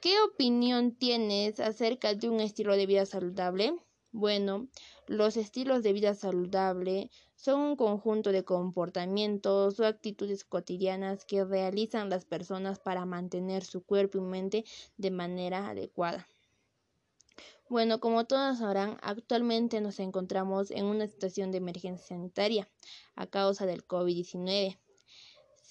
¿Qué 0.00 0.20
opinión 0.20 0.96
tienes 0.96 1.60
acerca 1.60 2.14
de 2.14 2.28
un 2.28 2.40
estilo 2.40 2.76
de 2.76 2.86
vida 2.86 3.06
saludable? 3.06 3.76
Bueno, 4.10 4.66
los 5.06 5.36
estilos 5.36 5.84
de 5.84 5.92
vida 5.92 6.14
saludable 6.14 7.10
son 7.36 7.60
un 7.60 7.76
conjunto 7.76 8.32
de 8.32 8.42
comportamientos 8.42 9.78
o 9.78 9.86
actitudes 9.86 10.42
cotidianas 10.42 11.24
que 11.24 11.44
realizan 11.44 12.10
las 12.10 12.24
personas 12.24 12.80
para 12.80 13.06
mantener 13.06 13.62
su 13.62 13.84
cuerpo 13.84 14.18
y 14.18 14.22
mente 14.22 14.64
de 14.96 15.12
manera 15.12 15.68
adecuada. 15.68 16.26
Bueno, 17.68 18.00
como 18.00 18.24
todos 18.24 18.58
sabrán, 18.58 18.98
actualmente 19.00 19.80
nos 19.80 20.00
encontramos 20.00 20.72
en 20.72 20.86
una 20.86 21.06
situación 21.06 21.52
de 21.52 21.58
emergencia 21.58 22.08
sanitaria 22.08 22.68
a 23.14 23.28
causa 23.28 23.64
del 23.64 23.86
COVID-19. 23.86 24.81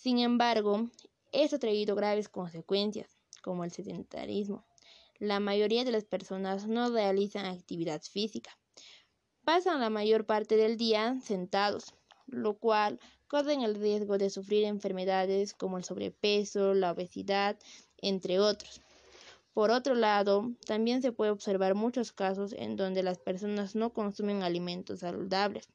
Sin 0.01 0.17
embargo, 0.17 0.89
esto 1.31 1.57
ha 1.57 1.59
traído 1.59 1.95
graves 1.95 2.27
consecuencias, 2.27 3.19
como 3.43 3.63
el 3.63 3.71
sedentarismo. 3.71 4.65
La 5.19 5.39
mayoría 5.39 5.83
de 5.83 5.91
las 5.91 6.05
personas 6.05 6.67
no 6.67 6.89
realizan 6.89 7.45
actividad 7.45 8.01
física 8.01 8.57
pasan 9.43 9.79
la 9.79 9.89
mayor 9.89 10.25
parte 10.25 10.57
del 10.57 10.77
día 10.77 11.19
sentados, 11.21 11.93
lo 12.25 12.57
cual 12.57 12.99
corren 13.27 13.61
el 13.61 13.75
riesgo 13.75 14.17
de 14.17 14.29
sufrir 14.29 14.63
enfermedades 14.63 15.53
como 15.53 15.77
el 15.77 15.83
sobrepeso, 15.83 16.73
la 16.73 16.91
obesidad, 16.91 17.57
entre 17.97 18.39
otros. 18.39 18.81
Por 19.53 19.69
otro 19.69 19.95
lado, 19.95 20.51
también 20.65 21.01
se 21.01 21.11
puede 21.11 21.31
observar 21.31 21.75
muchos 21.75 22.11
casos 22.11 22.53
en 22.53 22.75
donde 22.75 23.03
las 23.03 23.19
personas 23.19 23.75
no 23.75 23.91
consumen 23.91 24.43
alimentos 24.43 25.01
saludables, 25.01 25.69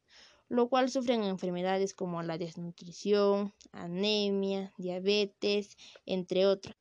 lo 0.49 0.69
cual 0.69 0.91
sufren 0.91 1.25
enfermedades 1.25 1.95
como 1.95 2.23
la 2.23 2.39
desnutrición, 2.39 3.53
anemia, 3.73 4.73
diabetes, 4.77 5.77
entre 6.05 6.47
otros. 6.47 6.77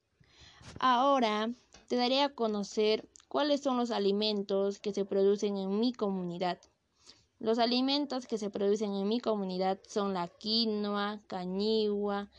Ahora 0.79 1.49
te 1.87 1.95
daré 1.95 2.21
a 2.21 2.33
conocer 2.33 3.07
cuáles 3.27 3.61
son 3.61 3.77
los 3.77 3.91
alimentos 3.91 4.79
que 4.79 4.93
se 4.93 5.05
producen 5.05 5.57
en 5.57 5.79
mi 5.79 5.93
comunidad. 5.93 6.59
Los 7.39 7.59
alimentos 7.59 8.27
que 8.27 8.37
se 8.37 8.49
producen 8.49 8.93
en 8.93 9.07
mi 9.07 9.19
comunidad 9.19 9.79
son 9.87 10.13
la 10.13 10.27
quinoa, 10.27 11.21
cañigua, 11.27 12.29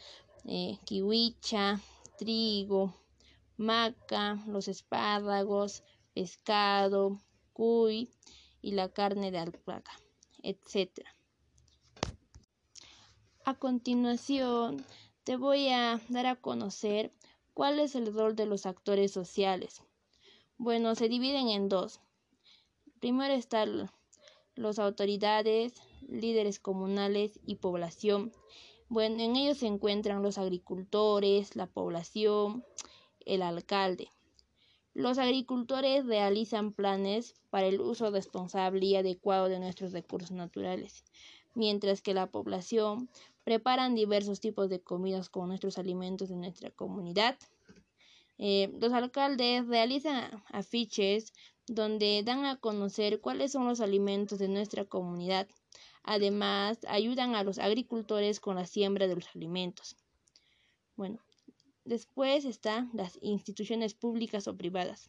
eh, 0.44 0.78
kiwicha, 0.84 1.80
trigo, 2.16 2.94
maca, 3.56 4.42
los 4.46 4.68
espárragos, 4.68 5.82
pescado, 6.14 7.20
cuy 7.52 8.10
y 8.62 8.72
la 8.72 8.88
carne 8.88 9.30
de 9.30 9.38
alpaca, 9.38 9.92
etc. 10.42 11.04
A 13.48 13.54
continuación, 13.54 14.84
te 15.22 15.36
voy 15.36 15.68
a 15.68 16.00
dar 16.08 16.26
a 16.26 16.34
conocer 16.34 17.12
cuál 17.54 17.78
es 17.78 17.94
el 17.94 18.12
rol 18.12 18.34
de 18.34 18.44
los 18.44 18.66
actores 18.66 19.12
sociales. 19.12 19.84
Bueno, 20.58 20.96
se 20.96 21.08
dividen 21.08 21.50
en 21.50 21.68
dos. 21.68 22.00
Primero 22.98 23.34
está 23.34 23.64
las 24.56 24.78
autoridades, 24.80 25.74
líderes 26.08 26.58
comunales 26.58 27.38
y 27.46 27.54
población. 27.54 28.32
Bueno, 28.88 29.22
en 29.22 29.36
ellos 29.36 29.58
se 29.58 29.68
encuentran 29.68 30.24
los 30.24 30.38
agricultores, 30.38 31.54
la 31.54 31.68
población, 31.68 32.64
el 33.26 33.42
alcalde. 33.42 34.08
Los 34.92 35.18
agricultores 35.18 36.04
realizan 36.04 36.72
planes 36.72 37.36
para 37.50 37.68
el 37.68 37.80
uso 37.80 38.10
responsable 38.10 38.84
y 38.84 38.96
adecuado 38.96 39.48
de 39.48 39.60
nuestros 39.60 39.92
recursos 39.92 40.32
naturales, 40.32 41.04
mientras 41.54 42.02
que 42.02 42.12
la 42.12 42.26
población 42.26 43.08
preparan 43.46 43.94
diversos 43.94 44.40
tipos 44.40 44.68
de 44.68 44.80
comidas 44.80 45.30
con 45.30 45.46
nuestros 45.46 45.78
alimentos 45.78 46.28
de 46.28 46.34
nuestra 46.34 46.72
comunidad. 46.72 47.38
Eh, 48.38 48.72
los 48.80 48.92
alcaldes 48.92 49.68
realizan 49.68 50.42
afiches 50.48 51.32
donde 51.68 52.24
dan 52.24 52.44
a 52.44 52.56
conocer 52.56 53.20
cuáles 53.20 53.52
son 53.52 53.68
los 53.68 53.80
alimentos 53.80 54.40
de 54.40 54.48
nuestra 54.48 54.84
comunidad. 54.84 55.46
Además, 56.02 56.80
ayudan 56.88 57.36
a 57.36 57.44
los 57.44 57.60
agricultores 57.60 58.40
con 58.40 58.56
la 58.56 58.66
siembra 58.66 59.06
de 59.06 59.14
los 59.14 59.28
alimentos. 59.36 59.96
Bueno, 60.96 61.20
después 61.84 62.44
están 62.46 62.90
las 62.94 63.16
instituciones 63.22 63.94
públicas 63.94 64.48
o 64.48 64.56
privadas. 64.56 65.08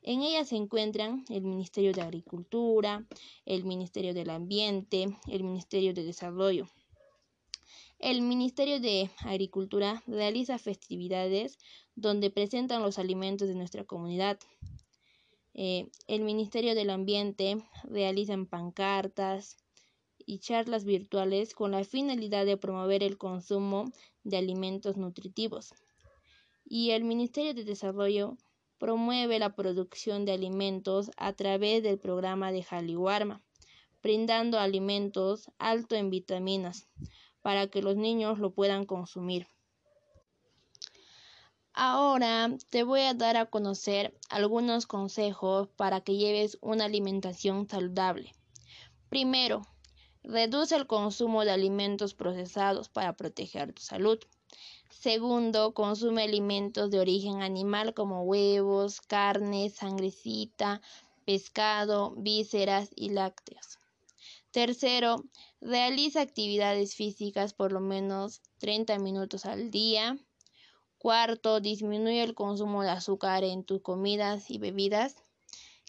En 0.00 0.22
ellas 0.22 0.48
se 0.48 0.56
encuentran 0.56 1.26
el 1.28 1.42
Ministerio 1.42 1.92
de 1.92 2.00
Agricultura, 2.00 3.06
el 3.44 3.64
Ministerio 3.64 4.14
del 4.14 4.30
Ambiente, 4.30 5.08
el 5.28 5.44
Ministerio 5.44 5.92
de 5.92 6.04
Desarrollo. 6.04 6.70
El 7.98 8.20
Ministerio 8.20 8.78
de 8.78 9.10
Agricultura 9.20 10.02
realiza 10.06 10.58
festividades 10.58 11.58
donde 11.94 12.30
presentan 12.30 12.82
los 12.82 12.98
alimentos 12.98 13.48
de 13.48 13.54
nuestra 13.54 13.84
comunidad. 13.84 14.38
Eh, 15.54 15.88
el 16.06 16.20
Ministerio 16.20 16.74
del 16.74 16.90
Ambiente 16.90 17.56
realiza 17.84 18.36
pancartas 18.50 19.56
y 20.26 20.40
charlas 20.40 20.84
virtuales 20.84 21.54
con 21.54 21.70
la 21.70 21.84
finalidad 21.84 22.44
de 22.44 22.58
promover 22.58 23.02
el 23.02 23.16
consumo 23.16 23.90
de 24.24 24.36
alimentos 24.36 24.98
nutritivos. 24.98 25.72
Y 26.66 26.90
el 26.90 27.02
Ministerio 27.02 27.54
de 27.54 27.64
Desarrollo 27.64 28.36
promueve 28.78 29.38
la 29.38 29.56
producción 29.56 30.26
de 30.26 30.32
alimentos 30.32 31.10
a 31.16 31.32
través 31.32 31.82
del 31.82 31.98
programa 31.98 32.52
de 32.52 32.62
Jaliwarma, 32.62 33.42
brindando 34.02 34.58
alimentos 34.58 35.50
alto 35.58 35.96
en 35.96 36.10
vitaminas 36.10 36.90
para 37.46 37.68
que 37.68 37.80
los 37.80 37.94
niños 37.94 38.40
lo 38.40 38.50
puedan 38.50 38.86
consumir. 38.86 39.46
Ahora 41.72 42.50
te 42.70 42.82
voy 42.82 43.02
a 43.02 43.14
dar 43.14 43.36
a 43.36 43.46
conocer 43.46 44.18
algunos 44.30 44.88
consejos 44.88 45.68
para 45.76 46.00
que 46.00 46.16
lleves 46.16 46.58
una 46.60 46.86
alimentación 46.86 47.68
saludable. 47.68 48.34
Primero, 49.10 49.62
reduce 50.24 50.74
el 50.74 50.88
consumo 50.88 51.44
de 51.44 51.52
alimentos 51.52 52.14
procesados 52.14 52.88
para 52.88 53.12
proteger 53.12 53.72
tu 53.72 53.82
salud. 53.82 54.18
Segundo, 54.90 55.72
consume 55.72 56.24
alimentos 56.24 56.90
de 56.90 56.98
origen 56.98 57.42
animal 57.42 57.94
como 57.94 58.24
huevos, 58.24 59.00
carne, 59.00 59.70
sangrecita, 59.70 60.80
pescado, 61.24 62.10
vísceras 62.16 62.90
y 62.96 63.10
lácteos. 63.10 63.78
Tercero, 64.56 65.22
realiza 65.60 66.22
actividades 66.22 66.94
físicas 66.94 67.52
por 67.52 67.72
lo 67.72 67.80
menos 67.80 68.40
30 68.56 68.98
minutos 68.98 69.44
al 69.44 69.70
día. 69.70 70.16
Cuarto, 70.96 71.60
disminuye 71.60 72.22
el 72.22 72.34
consumo 72.34 72.82
de 72.82 72.88
azúcar 72.88 73.44
en 73.44 73.64
tus 73.64 73.82
comidas 73.82 74.50
y 74.50 74.56
bebidas. 74.56 75.16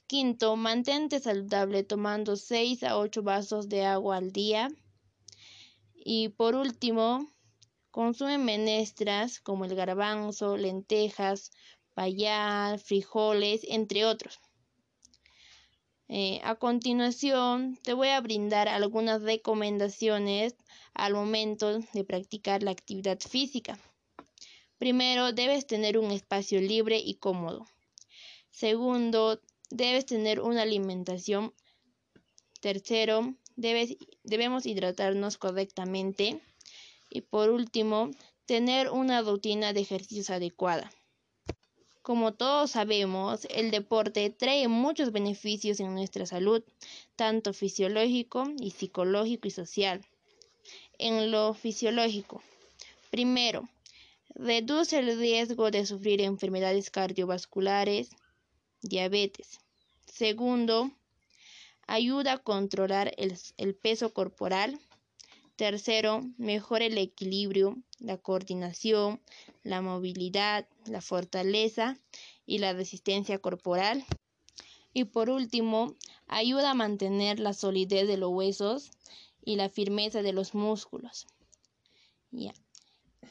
Quinto, 0.06 0.58
mantente 0.58 1.21
saludable 1.21 1.84
tomando 1.84 2.36
6 2.36 2.84
a 2.84 2.97
8 2.97 3.23
vasos 3.23 3.69
de 3.69 3.86
agua 3.86 4.17
al 4.17 4.34
día. 4.34 4.67
Y 5.95 6.27
por 6.27 6.53
último, 6.53 7.32
consume 7.89 8.38
menestras 8.38 9.39
como 9.39 9.63
el 9.63 9.75
garbanzo, 9.75 10.58
lentejas, 10.58 11.51
payal, 11.93 12.80
frijoles, 12.80 13.62
entre 13.69 14.03
otros. 14.03 14.41
Eh, 16.09 16.39
a 16.43 16.55
continuación, 16.55 17.77
te 17.83 17.91
voy 17.93 18.07
a 18.09 18.21
brindar 18.21 18.69
algunas 18.69 19.21
recomendaciones 19.21 20.55
al 20.93 21.13
momento 21.13 21.79
de 21.79 22.03
practicar 22.05 22.63
la 22.63 22.71
actividad 22.71 23.19
física. 23.19 23.77
Primero, 24.77 25.33
debes 25.33 25.67
tener 25.67 25.97
un 25.97 26.11
espacio 26.11 26.61
libre 26.61 26.97
y 26.97 27.15
cómodo. 27.15 27.67
Segundo, 28.51 29.41
debes 29.69 30.05
tener 30.05 30.39
una 30.39 30.61
alimentación. 30.61 31.53
Tercero, 32.61 33.35
debemos 33.55 34.65
hidratarnos 34.65 35.37
correctamente. 35.37 36.39
Y 37.09 37.21
por 37.21 37.49
último, 37.49 38.11
tener 38.45 38.89
una 38.91 39.21
rutina 39.21 39.73
de 39.73 39.81
ejercicios 39.81 40.29
adecuada. 40.29 40.89
Como 42.07 42.33
todos 42.33 42.71
sabemos, 42.71 43.45
el 43.49 43.69
deporte 43.69 44.29
trae 44.29 44.69
muchos 44.69 45.11
beneficios 45.11 45.81
en 45.81 45.93
nuestra 45.93 46.25
salud, 46.25 46.63
tanto 47.17 47.51
fisiológico 47.51 48.49
y 48.61 48.71
psicológico 48.71 49.49
y 49.49 49.51
social. 49.51 50.05
En 50.99 51.31
lo 51.31 51.53
fisiológico, 51.53 52.41
primero, 53.11 53.67
reduce 54.35 54.99
el 54.99 55.19
riesgo 55.19 55.69
de 55.69 55.85
sufrir 55.85 56.21
enfermedades 56.21 56.91
cardiovasculares, 56.91 58.11
diabetes. 58.81 59.59
Segundo, 60.05 60.89
ayuda 61.87 62.31
a 62.31 62.37
controlar 62.37 63.13
el, 63.17 63.37
el 63.57 63.75
peso 63.75 64.13
corporal. 64.13 64.79
Tercero, 65.57 66.21
mejora 66.37 66.85
el 66.85 66.97
equilibrio, 66.99 67.75
la 67.99 68.15
coordinación, 68.15 69.19
la 69.63 69.81
movilidad, 69.81 70.69
la 70.89 71.02
fortaleza 71.02 71.97
y 72.45 72.60
la 72.60 72.73
resistencia 72.73 73.39
corporal. 73.39 74.06
Y 74.93 75.06
por 75.06 75.30
último, 75.30 75.95
ayuda 76.28 76.71
a 76.71 76.76
mantener 76.76 77.39
la 77.39 77.54
solidez 77.54 78.08
de 78.08 78.17
los 78.17 78.32
huesos 78.32 78.91
y 79.43 79.56
la 79.56 79.69
firmeza 79.69 80.21
de 80.21 80.34
los 80.34 80.54
músculos. 80.54 81.28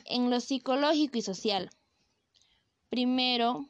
En 0.04 0.30
lo 0.30 0.40
psicológico 0.40 1.18
y 1.18 1.22
social. 1.22 1.70
Primero, 2.88 3.68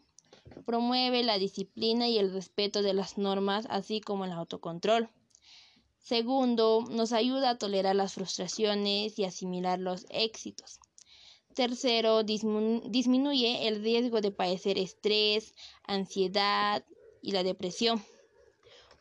promueve 0.65 1.25
la 1.25 1.39
disciplina 1.39 2.09
y 2.09 2.19
el 2.19 2.33
respeto 2.33 2.83
de 2.83 2.95
las 2.95 3.19
normas, 3.19 3.67
así 3.71 4.01
como 4.01 4.25
el 4.25 4.33
autocontrol. 4.33 5.09
Segundo, 5.99 6.85
nos 6.89 7.13
ayuda 7.13 7.51
a 7.51 7.59
tolerar 7.59 7.97
las 7.97 8.15
frustraciones 8.15 9.19
y 9.19 9.25
asimilar 9.25 9.81
los 9.81 10.07
éxitos. 10.11 10.79
Tercero, 11.57 12.23
disminuye 12.23 13.67
el 13.67 13.83
riesgo 13.83 14.21
de 14.21 14.31
padecer 14.31 14.77
estrés, 14.77 15.55
ansiedad 15.85 16.85
y 17.23 17.33
la 17.33 17.43
depresión. 17.45 18.05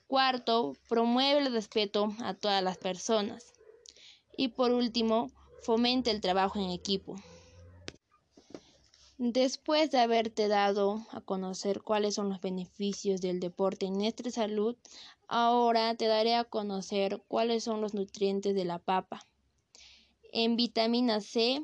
Cuarto, 0.07 0.77
promueve 0.87 1.39
el 1.41 1.51
respeto 1.51 2.15
a 2.23 2.33
todas 2.33 2.63
las 2.63 2.77
personas. 2.77 3.51
Y 4.37 4.47
por 4.47 4.71
último, 4.71 5.31
fomenta 5.63 6.11
el 6.11 6.21
trabajo 6.21 6.57
en 6.57 6.69
equipo. 6.69 7.17
Después 9.17 9.91
de 9.91 9.99
haberte 9.99 10.47
dado 10.47 11.05
a 11.11 11.19
conocer 11.19 11.81
cuáles 11.81 12.15
son 12.15 12.29
los 12.29 12.39
beneficios 12.39 13.19
del 13.19 13.41
deporte 13.41 13.87
en 13.87 13.97
nuestra 13.97 14.31
salud, 14.31 14.77
ahora 15.27 15.93
te 15.95 16.05
daré 16.05 16.35
a 16.35 16.45
conocer 16.45 17.21
cuáles 17.27 17.65
son 17.65 17.81
los 17.81 17.93
nutrientes 17.93 18.55
de 18.55 18.63
la 18.63 18.79
papa. 18.79 19.25
En 20.31 20.55
vitamina 20.55 21.19
C, 21.19 21.61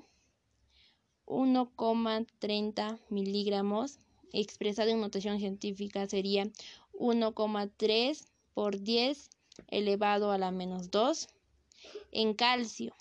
1,30 1.32 3.00
miligramos, 3.10 4.00
expresado 4.34 4.90
en 4.90 5.00
notación 5.00 5.40
científica 5.40 6.06
sería 6.06 6.44
1,3 6.94 8.26
por 8.54 8.82
10 8.82 9.30
elevado 9.70 10.32
a 10.32 10.38
la 10.38 10.52
menos 10.52 10.92
2. 10.92 11.30
En 12.12 12.34
calcio, 12.34 12.94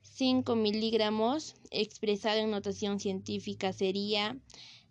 5 0.00 0.56
miligramos, 0.56 1.56
expresado 1.70 2.38
en 2.38 2.50
notación 2.50 3.00
científica 3.00 3.74
sería 3.74 4.38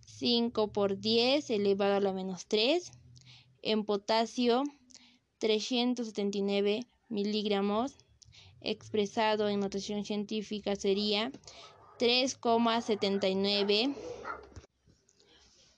5 0.05 0.67
por 0.67 0.99
10 0.99 1.49
elevado 1.49 1.95
a 1.95 1.99
la 1.99 2.13
menos 2.13 2.45
3. 2.45 2.91
En 3.63 3.85
potasio, 3.85 4.63
379 5.39 6.85
miligramos, 7.09 7.93
expresado 8.61 9.49
en 9.49 9.61
notación 9.61 10.05
científica 10.05 10.75
sería 10.75 11.31
3,79 11.99 13.95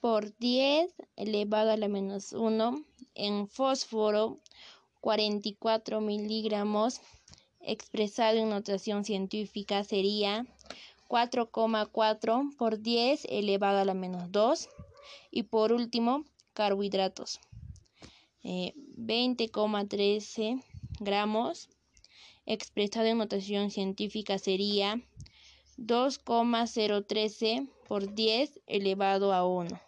por 0.00 0.36
10 0.38 0.92
elevado 1.16 1.70
a 1.70 1.76
la 1.76 1.88
menos 1.88 2.32
1. 2.32 2.84
En 3.14 3.48
fósforo, 3.48 4.38
44 5.00 6.00
miligramos 6.00 7.00
expresado 7.60 8.38
en 8.38 8.50
notación 8.50 9.04
científica 9.04 9.84
sería 9.84 10.46
4,4 11.08 12.56
por 12.56 12.80
10 12.80 13.26
elevado 13.28 13.78
a 13.78 13.84
la 13.84 13.94
menos 13.94 14.32
2. 14.32 14.68
Y 15.30 15.44
por 15.44 15.72
último, 15.72 16.24
carbohidratos. 16.52 17.38
20,13 18.42 20.38
eh, 20.38 20.62
gramos. 21.00 21.68
Expresado 22.46 23.06
en 23.06 23.18
notación 23.18 23.70
científica 23.70 24.38
sería 24.38 25.02
2,013 25.78 27.68
por 27.86 28.12
10 28.12 28.60
elevado 28.66 29.32
a 29.32 29.46
1. 29.46 29.80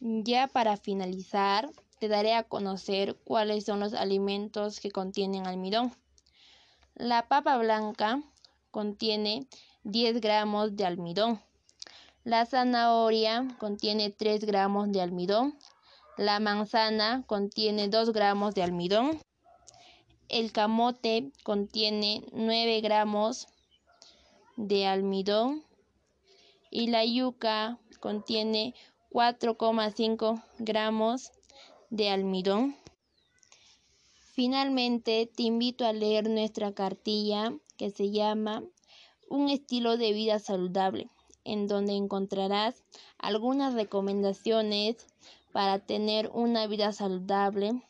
Ya 0.00 0.48
para 0.48 0.76
finalizar, 0.76 1.70
te 1.98 2.08
daré 2.08 2.34
a 2.34 2.42
conocer 2.42 3.16
cuáles 3.24 3.64
son 3.64 3.80
los 3.80 3.94
alimentos 3.94 4.78
que 4.80 4.90
contienen 4.90 5.46
almidón. 5.46 5.94
La 6.94 7.26
papa 7.26 7.56
blanca 7.56 8.22
contiene 8.70 9.46
10 9.84 10.20
gramos 10.20 10.76
de 10.76 10.84
almidón. 10.84 11.40
La 12.22 12.44
zanahoria 12.44 13.48
contiene 13.58 14.10
3 14.10 14.44
gramos 14.44 14.92
de 14.92 15.00
almidón. 15.00 15.58
La 16.18 16.38
manzana 16.38 17.24
contiene 17.26 17.88
2 17.88 18.12
gramos 18.12 18.54
de 18.54 18.62
almidón. 18.62 19.18
El 20.28 20.52
camote 20.52 21.32
contiene 21.44 22.26
9 22.32 22.82
gramos 22.82 23.48
de 24.56 24.86
almidón. 24.86 25.64
Y 26.70 26.88
la 26.88 27.04
yuca 27.04 27.78
contiene 28.00 28.74
4,5 29.10 30.42
gramos 30.58 31.32
de 31.90 32.10
almidón. 32.10 32.76
Finalmente, 34.32 35.30
te 35.34 35.44
invito 35.44 35.86
a 35.86 35.92
leer 35.92 36.28
nuestra 36.28 36.72
cartilla 36.72 37.56
que 37.78 37.90
se 37.90 38.10
llama 38.10 38.62
Un 39.30 39.48
estilo 39.48 39.96
de 39.96 40.12
vida 40.12 40.38
saludable, 40.38 41.08
en 41.44 41.66
donde 41.68 41.94
encontrarás 41.94 42.84
algunas 43.18 43.72
recomendaciones 43.72 45.06
para 45.52 45.78
tener 45.78 46.30
una 46.34 46.66
vida 46.66 46.92
saludable. 46.92 47.82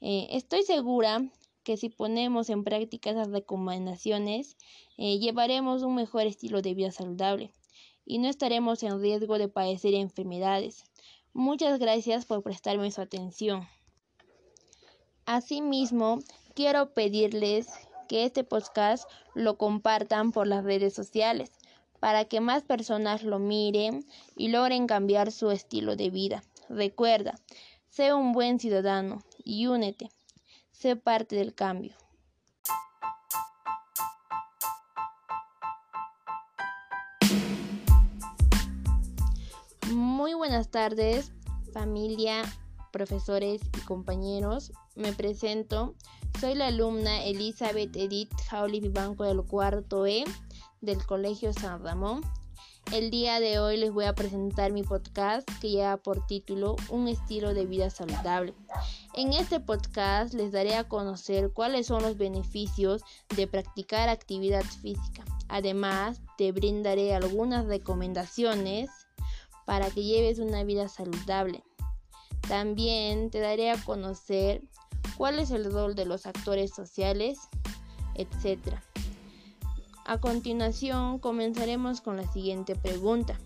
Eh, 0.00 0.26
estoy 0.30 0.64
segura 0.64 1.30
que 1.62 1.76
si 1.76 1.88
ponemos 1.88 2.50
en 2.50 2.64
práctica 2.64 3.10
esas 3.10 3.28
recomendaciones, 3.28 4.56
eh, 5.02 5.18
llevaremos 5.18 5.82
un 5.82 5.94
mejor 5.94 6.26
estilo 6.26 6.60
de 6.60 6.74
vida 6.74 6.92
saludable 6.92 7.54
y 8.04 8.18
no 8.18 8.28
estaremos 8.28 8.82
en 8.82 9.00
riesgo 9.00 9.38
de 9.38 9.48
padecer 9.48 9.94
enfermedades. 9.94 10.84
Muchas 11.32 11.78
gracias 11.78 12.26
por 12.26 12.42
prestarme 12.42 12.90
su 12.90 13.00
atención. 13.00 13.66
Asimismo, 15.24 16.18
quiero 16.54 16.92
pedirles 16.92 17.68
que 18.08 18.26
este 18.26 18.44
podcast 18.44 19.08
lo 19.34 19.56
compartan 19.56 20.32
por 20.32 20.46
las 20.46 20.64
redes 20.64 20.92
sociales 20.92 21.50
para 21.98 22.26
que 22.26 22.40
más 22.40 22.62
personas 22.62 23.22
lo 23.22 23.38
miren 23.38 24.04
y 24.36 24.48
logren 24.48 24.86
cambiar 24.86 25.32
su 25.32 25.50
estilo 25.50 25.96
de 25.96 26.10
vida. 26.10 26.44
Recuerda, 26.68 27.40
sé 27.88 28.12
un 28.12 28.32
buen 28.32 28.60
ciudadano 28.60 29.22
y 29.42 29.66
únete, 29.66 30.10
sé 30.72 30.94
parte 30.94 31.36
del 31.36 31.54
cambio. 31.54 31.99
Muy 40.20 40.34
buenas 40.34 40.68
tardes, 40.68 41.32
familia 41.72 42.42
profesores 42.92 43.62
y 43.74 43.80
compañeros. 43.86 44.70
Me 44.94 45.14
presento. 45.14 45.94
Soy 46.38 46.54
la 46.54 46.66
alumna 46.66 47.24
Elizabeth 47.24 47.96
Edith 47.96 48.30
Jauli 48.50 48.80
Vivanco 48.80 49.24
del 49.24 49.42
cuarto 49.44 50.04
E 50.04 50.24
del 50.82 51.06
Colegio 51.06 51.54
San 51.54 51.82
Ramón. 51.82 52.20
El 52.92 53.10
día 53.10 53.40
de 53.40 53.60
hoy 53.60 53.78
les 53.78 53.92
voy 53.92 54.04
a 54.04 54.14
presentar 54.14 54.72
mi 54.72 54.82
podcast 54.82 55.48
que 55.58 55.70
lleva 55.70 55.96
por 55.96 56.26
título 56.26 56.76
Un 56.90 57.08
estilo 57.08 57.54
de 57.54 57.64
vida 57.64 57.88
saludable. 57.88 58.52
En 59.14 59.32
este 59.32 59.58
podcast 59.58 60.34
les 60.34 60.52
daré 60.52 60.74
a 60.74 60.86
conocer 60.86 61.50
cuáles 61.54 61.86
son 61.86 62.02
los 62.02 62.18
beneficios 62.18 63.00
de 63.34 63.46
practicar 63.46 64.10
actividad 64.10 64.64
física. 64.82 65.24
Además, 65.48 66.20
te 66.36 66.52
brindaré 66.52 67.14
algunas 67.14 67.64
recomendaciones 67.64 68.90
para 69.70 69.88
que 69.88 70.02
lleves 70.02 70.40
una 70.40 70.64
vida 70.64 70.88
saludable. 70.88 71.62
También 72.48 73.30
te 73.30 73.38
daré 73.38 73.70
a 73.70 73.80
conocer 73.80 74.62
cuál 75.16 75.38
es 75.38 75.52
el 75.52 75.72
rol 75.72 75.94
de 75.94 76.06
los 76.06 76.26
actores 76.26 76.72
sociales, 76.74 77.38
etc. 78.16 78.74
A 80.06 80.18
continuación 80.18 81.20
comenzaremos 81.20 82.00
con 82.00 82.16
la 82.16 82.26
siguiente 82.32 82.74
pregunta. 82.74 83.38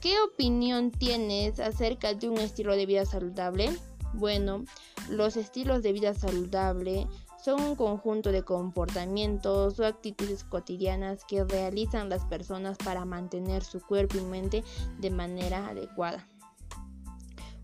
¿Qué 0.00 0.18
opinión 0.18 0.92
tienes 0.92 1.60
acerca 1.60 2.14
de 2.14 2.30
un 2.30 2.38
estilo 2.38 2.74
de 2.74 2.86
vida 2.86 3.04
saludable? 3.04 3.68
Bueno, 4.14 4.64
los 5.10 5.36
estilos 5.36 5.82
de 5.82 5.92
vida 5.92 6.14
saludable 6.14 7.06
son 7.48 7.62
un 7.62 7.76
conjunto 7.76 8.30
de 8.30 8.42
comportamientos 8.42 9.80
o 9.80 9.86
actitudes 9.86 10.44
cotidianas 10.44 11.24
que 11.24 11.44
realizan 11.44 12.10
las 12.10 12.26
personas 12.26 12.76
para 12.76 13.06
mantener 13.06 13.64
su 13.64 13.80
cuerpo 13.80 14.18
y 14.18 14.20
mente 14.20 14.62
de 14.98 15.08
manera 15.08 15.66
adecuada. 15.66 16.28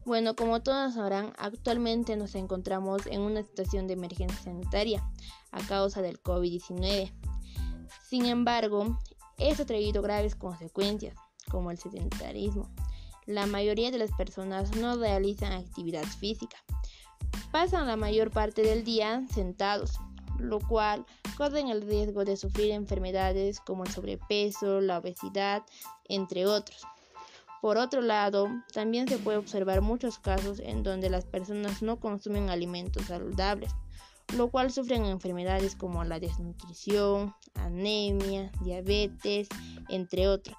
Bueno, 0.07 0.37
como 0.37 0.63
todos 0.63 0.95
sabrán, 0.95 1.35
actualmente 1.37 2.17
nos 2.17 2.35
encontramos 2.35 3.07
en 3.09 3.21
una 3.21 3.43
situación 3.43 3.87
de 3.87 3.93
emergencia 3.93 4.39
sanitaria 4.43 5.07
a 5.51 5.61
causa 5.67 6.01
del 6.01 6.19
COVID-19. 6.23 7.13
Sin 8.09 8.25
embargo, 8.25 8.99
esto 9.37 9.65
ha 9.65 9.67
traído 9.67 10.01
graves 10.01 10.35
consecuencias, 10.35 11.15
como 11.51 11.71
el 11.71 11.77
sedentarismo. 11.77 12.71
La 13.27 13.45
mayoría 13.45 13.91
de 13.91 13.99
las 13.99 14.13
personas 14.13 14.75
no 14.77 14.97
realizan 14.97 15.53
actividad 15.53 16.05
física. 16.05 16.57
Pasan 17.51 17.87
la 17.87 17.97
mayor 17.97 18.31
parte 18.31 18.63
del 18.63 18.85
día 18.85 19.25
sentados, 19.33 19.99
lo 20.39 20.61
cual 20.61 21.05
corren 21.37 21.69
el 21.69 21.83
riesgo 21.83 22.25
de 22.25 22.37
sufrir 22.37 22.73
enfermedades 22.73 23.61
como 23.61 23.85
el 23.85 23.91
sobrepeso, 23.91 24.81
la 24.81 24.99
obesidad, 24.99 25.63
entre 26.09 26.47
otros. 26.47 26.83
Por 27.61 27.79
otro 27.79 28.03
lado, 28.03 28.49
también 28.73 29.09
se 29.09 29.19
puede 29.19 29.39
observar 29.39 29.81
muchos 29.81 30.19
casos 30.19 30.61
en 30.61 30.83
donde 30.83 31.09
las 31.09 31.25
personas 31.25 31.81
no 31.81 31.99
consumen 31.99 32.51
alimentos 32.51 33.07
saludables, 33.07 33.73
lo 34.37 34.51
cual 34.51 34.71
sufren 34.71 35.07
enfermedades 35.07 35.75
como 35.75 36.05
la 36.05 36.21
desnutrición, 36.21 37.35
anemia, 37.55 38.51
diabetes, 38.63 39.49
entre 39.89 40.29
otros. 40.29 40.57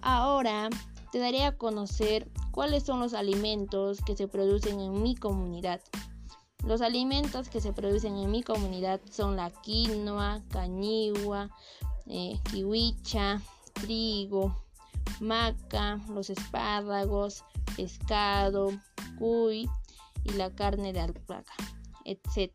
Ahora 0.00 0.70
te 1.14 1.20
daré 1.20 1.44
a 1.44 1.56
conocer 1.56 2.28
cuáles 2.50 2.82
son 2.82 2.98
los 2.98 3.14
alimentos 3.14 4.00
que 4.04 4.16
se 4.16 4.26
producen 4.26 4.80
en 4.80 5.00
mi 5.00 5.14
comunidad. 5.14 5.80
Los 6.66 6.80
alimentos 6.80 7.48
que 7.48 7.60
se 7.60 7.72
producen 7.72 8.16
en 8.16 8.32
mi 8.32 8.42
comunidad 8.42 9.00
son 9.12 9.36
la 9.36 9.50
quinoa, 9.50 10.42
cañigua, 10.50 11.50
eh, 12.08 12.40
kiwicha, 12.50 13.40
trigo, 13.74 14.60
maca, 15.20 16.00
los 16.08 16.30
espárragos, 16.30 17.44
pescado, 17.76 18.72
cuy 19.16 19.70
y 20.24 20.30
la 20.30 20.50
carne 20.50 20.92
de 20.92 20.98
alpaca, 20.98 21.54
etc. 22.04 22.50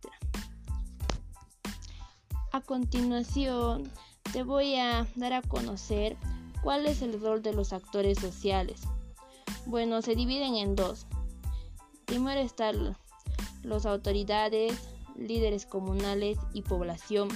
A 2.52 2.60
continuación, 2.60 3.90
te 4.34 4.44
voy 4.44 4.76
a 4.76 5.08
dar 5.16 5.32
a 5.32 5.42
conocer 5.44 6.18
cuál 6.62 6.86
es 6.86 7.02
el 7.02 7.20
rol 7.22 7.42
de 7.42 7.54
los 7.54 7.74
actores 7.74 8.20
sociales. 8.20 8.82
Bueno, 9.66 10.02
se 10.02 10.16
dividen 10.16 10.56
en 10.56 10.76
dos. 10.76 11.06
Primero 12.06 12.40
están 12.40 12.98
las 13.64 13.86
autoridades, 13.86 14.78
líderes 15.16 15.66
comunales 15.66 16.38
y 16.54 16.62
población. 16.62 17.30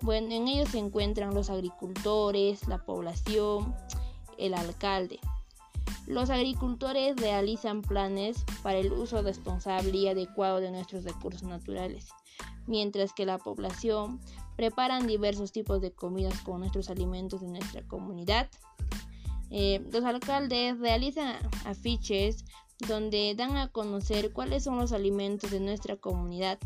Bueno, 0.00 0.34
en 0.34 0.48
ellos 0.48 0.68
se 0.70 0.78
encuentran 0.78 1.34
los 1.34 1.50
agricultores, 1.50 2.68
la 2.68 2.78
población, 2.78 3.74
el 4.38 4.54
alcalde. 4.54 5.18
Los 6.06 6.28
agricultores 6.28 7.16
realizan 7.16 7.80
planes 7.80 8.44
para 8.62 8.78
el 8.78 8.92
uso 8.92 9.22
responsable 9.22 9.96
y 9.96 10.08
adecuado 10.08 10.60
de 10.60 10.70
nuestros 10.70 11.04
recursos 11.04 11.44
naturales, 11.44 12.08
mientras 12.66 13.14
que 13.14 13.24
la 13.24 13.38
población 13.38 14.20
preparan 14.56 15.06
diversos 15.06 15.52
tipos 15.52 15.80
de 15.80 15.92
comidas 15.92 16.40
con 16.40 16.60
nuestros 16.60 16.90
alimentos 16.90 17.40
de 17.40 17.48
nuestra 17.48 17.82
comunidad. 17.82 18.48
Eh, 19.50 19.84
los 19.92 20.04
alcaldes 20.04 20.78
realizan 20.78 21.36
afiches 21.64 22.44
donde 22.88 23.34
dan 23.36 23.56
a 23.56 23.68
conocer 23.68 24.32
cuáles 24.32 24.64
son 24.64 24.78
los 24.78 24.92
alimentos 24.92 25.50
de 25.50 25.60
nuestra 25.60 25.96
comunidad. 25.96 26.58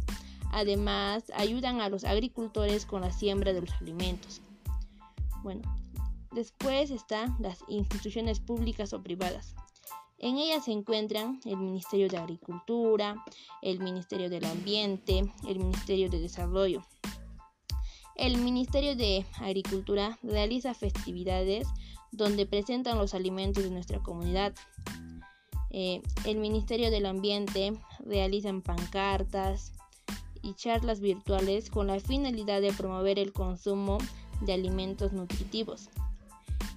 Además, 0.52 1.24
ayudan 1.34 1.80
a 1.80 1.88
los 1.88 2.04
agricultores 2.04 2.86
con 2.86 3.02
la 3.02 3.12
siembra 3.12 3.52
de 3.52 3.60
los 3.60 3.72
alimentos. 3.80 4.40
Bueno, 5.42 5.62
Después 6.30 6.90
están 6.90 7.36
las 7.40 7.64
instituciones 7.68 8.38
públicas 8.38 8.92
o 8.92 9.02
privadas. 9.02 9.54
En 10.18 10.36
ellas 10.36 10.64
se 10.64 10.72
encuentran 10.72 11.40
el 11.44 11.56
Ministerio 11.56 12.08
de 12.08 12.18
Agricultura, 12.18 13.24
el 13.62 13.80
Ministerio 13.80 14.28
del 14.28 14.44
Ambiente, 14.44 15.32
el 15.46 15.58
Ministerio 15.58 16.10
de 16.10 16.20
Desarrollo. 16.20 16.82
El 18.18 18.36
Ministerio 18.38 18.96
de 18.96 19.24
Agricultura 19.40 20.18
realiza 20.24 20.74
festividades 20.74 21.68
donde 22.10 22.46
presentan 22.46 22.98
los 22.98 23.14
alimentos 23.14 23.62
de 23.62 23.70
nuestra 23.70 24.00
comunidad. 24.00 24.54
Eh, 25.70 26.02
el 26.24 26.38
Ministerio 26.38 26.90
del 26.90 27.06
Ambiente 27.06 27.74
realiza 28.04 28.52
pancartas 28.60 29.72
y 30.42 30.54
charlas 30.54 30.98
virtuales 30.98 31.70
con 31.70 31.86
la 31.86 32.00
finalidad 32.00 32.60
de 32.60 32.72
promover 32.72 33.20
el 33.20 33.32
consumo 33.32 33.98
de 34.40 34.52
alimentos 34.52 35.12
nutritivos 35.12 35.88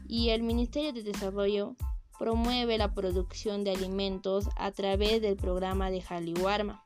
y 0.07 0.29
el 0.29 0.43
Ministerio 0.43 0.93
de 0.93 1.01
Desarrollo 1.01 1.75
promueve 2.19 2.77
la 2.77 2.93
producción 2.93 3.63
de 3.63 3.71
alimentos 3.71 4.47
a 4.57 4.71
través 4.71 5.23
del 5.23 5.37
programa 5.37 5.89
de 5.89 6.01
Jaliwarma, 6.01 6.85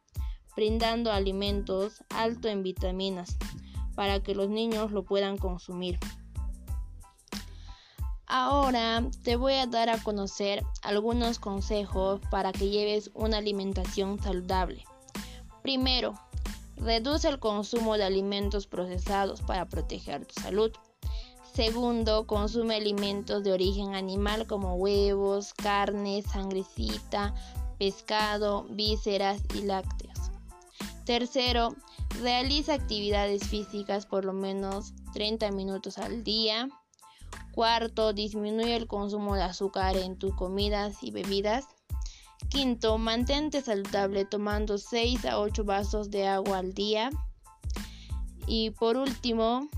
brindando 0.55 1.11
alimentos 1.11 2.03
alto 2.09 2.47
en 2.47 2.63
vitaminas 2.63 3.37
para 3.95 4.21
que 4.21 4.35
los 4.35 4.49
niños 4.49 4.91
lo 4.91 5.03
puedan 5.03 5.37
consumir. 5.37 5.97
Ahora 8.27 9.03
te 9.23 9.35
voy 9.35 9.53
a 9.53 9.67
dar 9.67 9.89
a 9.89 10.01
conocer 10.01 10.63
algunos 10.81 11.39
consejos 11.39 12.19
para 12.31 12.51
que 12.51 12.69
lleves 12.69 13.11
una 13.13 13.37
alimentación 13.37 14.21
saludable. 14.21 14.83
Primero, 15.61 16.15
reduce 16.75 17.27
el 17.27 17.39
consumo 17.39 17.97
de 17.97 18.03
alimentos 18.03 18.67
procesados 18.67 19.41
para 19.41 19.67
proteger 19.67 20.25
tu 20.25 20.41
salud. 20.41 20.71
Segundo, 21.53 22.27
consume 22.27 22.75
alimentos 22.75 23.43
de 23.43 23.53
origen 23.53 23.95
animal 23.95 24.47
como 24.47 24.75
huevos, 24.75 25.53
carne, 25.53 26.21
sangrecita, 26.21 27.33
pescado, 27.77 28.65
vísceras 28.69 29.41
y 29.53 29.61
lácteos. 29.61 30.31
Tercero, 31.05 31.75
realiza 32.21 32.73
actividades 32.73 33.47
físicas 33.47 34.05
por 34.05 34.25
lo 34.25 34.33
menos 34.33 34.93
30 35.13 35.51
minutos 35.51 35.97
al 35.97 36.23
día. 36.23 36.67
Cuarto, 37.51 38.13
disminuye 38.13 38.75
el 38.75 38.87
consumo 38.87 39.35
de 39.35 39.43
azúcar 39.43 39.97
en 39.97 40.17
tus 40.17 40.33
comidas 40.35 41.01
y 41.01 41.11
bebidas. 41.11 41.65
Quinto, 42.49 42.97
mantente 42.97 43.61
saludable 43.61 44.25
tomando 44.25 44.77
6 44.77 45.25
a 45.25 45.39
8 45.39 45.63
vasos 45.63 46.09
de 46.09 46.27
agua 46.27 46.59
al 46.59 46.73
día. 46.73 47.09
Y 48.47 48.71
por 48.71 48.97
último, 48.97 49.69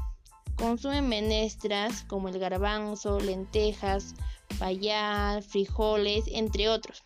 Consumen 0.58 1.08
menestras 1.08 2.04
como 2.06 2.30
el 2.30 2.40
garbanzo, 2.40 3.20
lentejas, 3.20 4.16
payá, 4.58 5.40
frijoles, 5.48 6.26
entre 6.30 6.68
otros. 6.68 7.04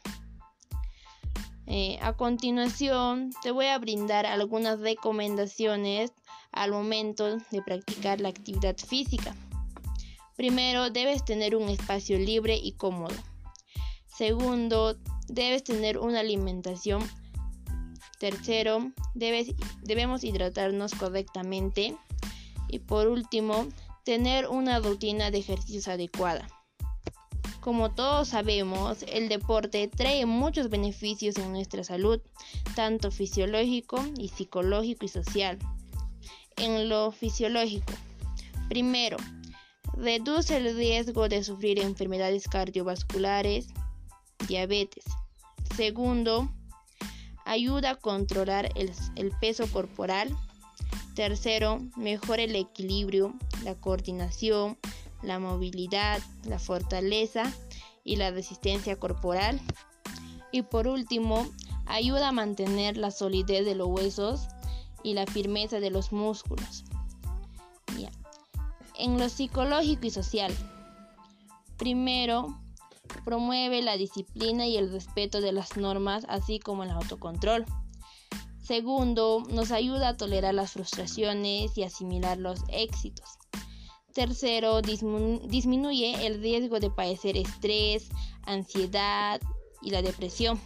Eh, 1.74 1.98
a 2.02 2.12
continuación 2.12 3.32
te 3.42 3.52
voy 3.52 3.68
a 3.68 3.80
brindar 3.80 4.26
algunas 4.26 4.82
recomendaciones 4.82 6.12
al 6.52 6.72
momento 6.72 7.38
de 7.50 7.62
practicar 7.62 8.20
la 8.20 8.28
actividad 8.28 8.76
física. 8.76 9.34
Primero, 10.36 10.90
debes 10.90 11.24
tener 11.24 11.56
un 11.56 11.70
espacio 11.70 12.20
libre 12.20 12.58
y 12.62 12.74
cómodo. 12.74 13.16
Segundo, 14.06 14.98
debes 15.30 15.64
tener 15.64 15.98
una 15.98 16.20
alimentación. 16.20 17.10
Tercero, 18.20 18.92
debemos 19.14 20.26
hidratarnos 20.26 20.94
correctamente. 20.96 21.96
Y 22.68 22.80
por 22.80 23.08
último, 23.08 23.66
tener 24.04 24.50
una 24.50 24.80
rutina 24.80 25.32
de 25.32 25.38
ejercicios 25.38 25.88
adecuada. 25.88 26.50
Como 27.62 27.92
todos 27.92 28.30
sabemos, 28.30 29.06
el 29.08 29.30
deporte 29.30 29.88
trae 29.88 30.26
muchos 30.26 30.70
beneficios 30.70 31.38
en 31.38 31.52
nuestra 31.52 31.84
salud, 31.84 32.20
tanto 32.76 33.12
fisiológico 33.12 34.04
y 34.18 34.30
psicológico 34.30 35.06
y 35.06 35.10
social. 35.10 35.60
En 36.58 36.90
lo 36.90 37.12
fisiológico, 37.12 37.94
primero, 38.68 39.18
reduce 39.94 40.58
el 40.58 40.76
riesgo 40.76 41.30
de 41.30 41.44
sufrir 41.44 41.80
enfermedades 41.80 42.48
cardiovasculares, 42.48 43.68
diabetes. 44.48 45.06
Segundo, 45.76 46.52
ayuda 47.46 47.92
a 47.92 47.96
controlar 47.96 48.72
el, 48.76 48.92
el 49.16 49.32
peso 49.40 49.68
corporal 49.72 50.36
Tercero, 51.16 51.82
mejora 51.98 52.44
el 52.44 52.56
equilibrio, 52.56 53.34
la 53.66 53.76
coordinación, 53.76 54.78
la 55.24 55.40
movilidad, 55.40 56.22
la 56.46 56.60
fortaleza 56.60 57.52
y 58.04 58.16
la 58.16 58.32
resistencia 58.32 58.98
corporal. 58.98 59.62
Y 60.52 60.64
por 60.64 60.88
último, 60.88 61.48
ayuda 61.86 62.30
a 62.30 62.32
mantener 62.32 62.98
la 62.98 63.12
solidez 63.12 63.66
de 63.66 63.76
los 63.76 63.88
huesos 63.88 64.48
y 65.04 65.14
la 65.14 65.26
firmeza 65.26 65.80
de 65.80 65.90
los 65.90 66.12
músculos. 66.12 66.84
En 69.02 69.18
lo 69.18 69.30
psicológico 69.30 70.06
y 70.06 70.12
social, 70.12 70.54
primero, 71.78 72.60
promueve 73.26 73.82
la 73.82 73.98
disciplina 73.98 74.68
y 74.68 74.78
el 74.78 74.92
respeto 74.92 75.42
de 75.42 75.52
las 75.52 75.76
normas, 75.76 76.24
así 76.30 76.60
como 76.60 76.84
el 76.84 76.92
autocontrol. 76.92 77.66
Segundo, 78.62 79.44
nos 79.50 79.72
ayuda 79.72 80.10
a 80.10 80.18
tolerar 80.18 80.54
las 80.54 80.74
frustraciones 80.74 81.76
y 81.80 81.84
asimilar 81.84 82.38
los 82.38 82.60
éxitos. 82.68 83.41
Tercero, 84.14 84.82
disminuye 84.82 86.26
el 86.28 86.42
riesgo 86.42 86.80
de 86.80 86.90
padecer 86.90 87.38
estrés, 87.38 88.10
ansiedad 88.44 89.40
y 89.82 89.92
la 89.92 90.02
depresión. 90.02 90.60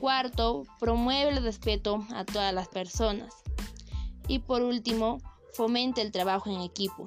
Cuarto, 0.00 0.64
promueve 0.80 1.30
el 1.30 1.42
respeto 1.42 2.04
a 2.12 2.24
todas 2.24 2.52
las 2.52 2.68
personas. 2.68 3.32
Y 4.26 4.40
por 4.40 4.62
último, 4.62 5.18
fomenta 5.52 6.02
el 6.02 6.10
trabajo 6.10 6.50
en 6.50 6.60
equipo. 6.60 7.06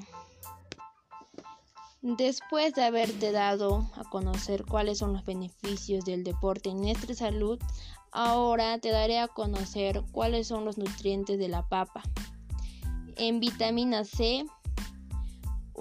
Después 2.01 2.73
de 2.75 2.83
haberte 2.83 3.31
dado 3.31 3.89
a 3.95 4.03
conocer 4.03 4.63
cuáles 4.63 4.99
son 4.99 5.13
los 5.13 5.25
beneficios 5.25 6.05
del 6.05 6.23
deporte 6.23 6.69
en 6.69 6.81
nuestra 6.81 7.15
salud, 7.15 7.59
Ahora 8.17 8.77
te 8.77 8.91
daré 8.91 9.19
a 9.19 9.27
conocer 9.27 10.01
cuáles 10.13 10.47
son 10.47 10.63
los 10.63 10.77
nutrientes 10.77 11.37
de 11.37 11.49
la 11.49 11.67
papa. 11.67 12.01
En 13.17 13.41
vitamina 13.41 14.05
C, 14.05 14.45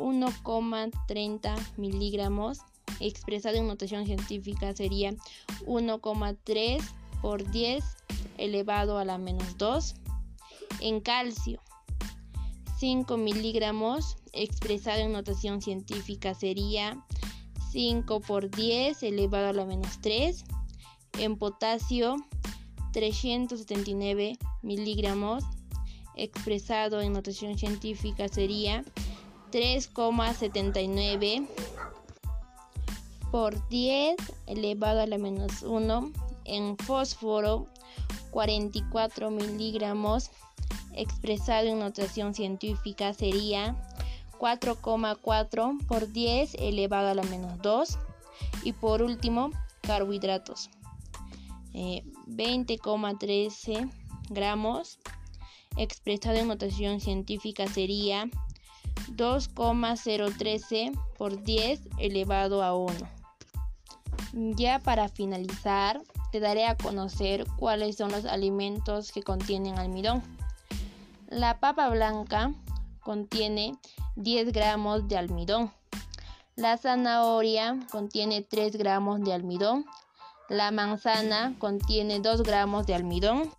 1,30 0.05 1.57
miligramos, 1.79 2.59
expresado 3.01 3.57
en 3.57 3.67
notación 3.67 4.05
científica 4.05 4.75
sería 4.75 5.15
1,3 5.65 6.83
por 7.23 7.51
10 7.51 7.85
elevado 8.37 8.99
a 8.99 9.07
la 9.07 9.17
menos 9.17 9.57
2. 9.57 9.95
En 10.81 11.01
calcio, 11.01 11.59
5 12.79 13.17
miligramos, 13.17 14.19
expresado 14.33 15.01
en 15.01 15.13
notación 15.13 15.63
científica 15.63 16.35
sería 16.35 17.03
5 17.71 18.21
por 18.21 18.51
10 18.51 19.03
elevado 19.05 19.49
a 19.49 19.53
la 19.55 19.65
menos 19.65 20.01
3 20.03 20.45
en 21.19 21.39
potasio 21.39 22.17
379 22.93 24.39
miligramos, 24.61 25.45
expresado 26.15 27.01
en 27.01 27.15
notación 27.15 27.57
científica 27.57 28.29
sería 28.29 28.85
3,79 29.55 31.47
por 33.31 33.69
10 33.69 34.17
elevado 34.49 35.01
a 35.01 35.07
la 35.07 35.17
menos 35.17 35.63
1. 35.63 36.11
En 36.45 36.77
fósforo 36.77 37.69
44 38.33 39.31
miligramos, 39.31 40.33
expresado 40.93 41.69
en 41.69 41.79
notación 41.79 42.35
científica 42.35 43.15
sería 43.15 43.77
4,4 44.41 45.87
por 45.87 46.11
10 46.11 46.55
elevado 46.55 47.11
a 47.11 47.15
la 47.15 47.23
menos 47.23 47.63
2. 47.63 47.97
Y 48.65 48.73
por 48.73 49.03
último, 49.03 49.53
carbohidratos. 49.83 50.69
20,13 51.73 53.69
eh, 53.69 53.89
gramos. 54.31 54.99
Expresado 55.77 56.39
en 56.39 56.49
notación 56.49 57.01
científica 57.01 57.69
sería 57.69 58.29
2,013 59.17 60.93
por 61.17 61.43
10 61.43 61.81
elevado 61.99 62.63
a 62.63 62.77
1. 62.77 62.93
Ya 64.57 64.81
para 64.81 65.09
finalizar, 65.09 66.03
te 66.33 66.41
daré 66.41 66.67
a 66.67 66.77
conocer 66.77 67.47
cuáles 67.57 67.97
son 67.97 68.11
los 68.11 68.25
alimentos 68.25 69.13
que 69.13 69.23
contienen 69.23 69.79
almidón. 69.79 70.23
La 71.29 71.61
papa 71.61 71.89
blanca 71.89 72.53
contiene 73.01 73.79
10 74.17 74.53
gramos 74.53 75.07
de 75.07 75.17
almidón. 75.17 75.73
La 76.57 76.77
zanahoria 76.77 77.79
contiene 77.91 78.43
3 78.43 78.77
gramos 78.77 79.21
de 79.23 79.33
almidón. 79.33 79.85
La 80.49 80.71
manzana 80.71 81.55
contiene 81.59 82.21
2 82.21 82.43
gramos 82.43 82.87
de 82.87 82.95
almidón. 82.95 83.51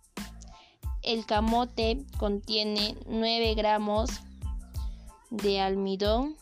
El 1.02 1.24
camote 1.24 2.04
contiene 2.18 2.96
9 3.06 3.54
gramos 3.54 4.10
de 5.30 5.60
almidón. 5.60 6.36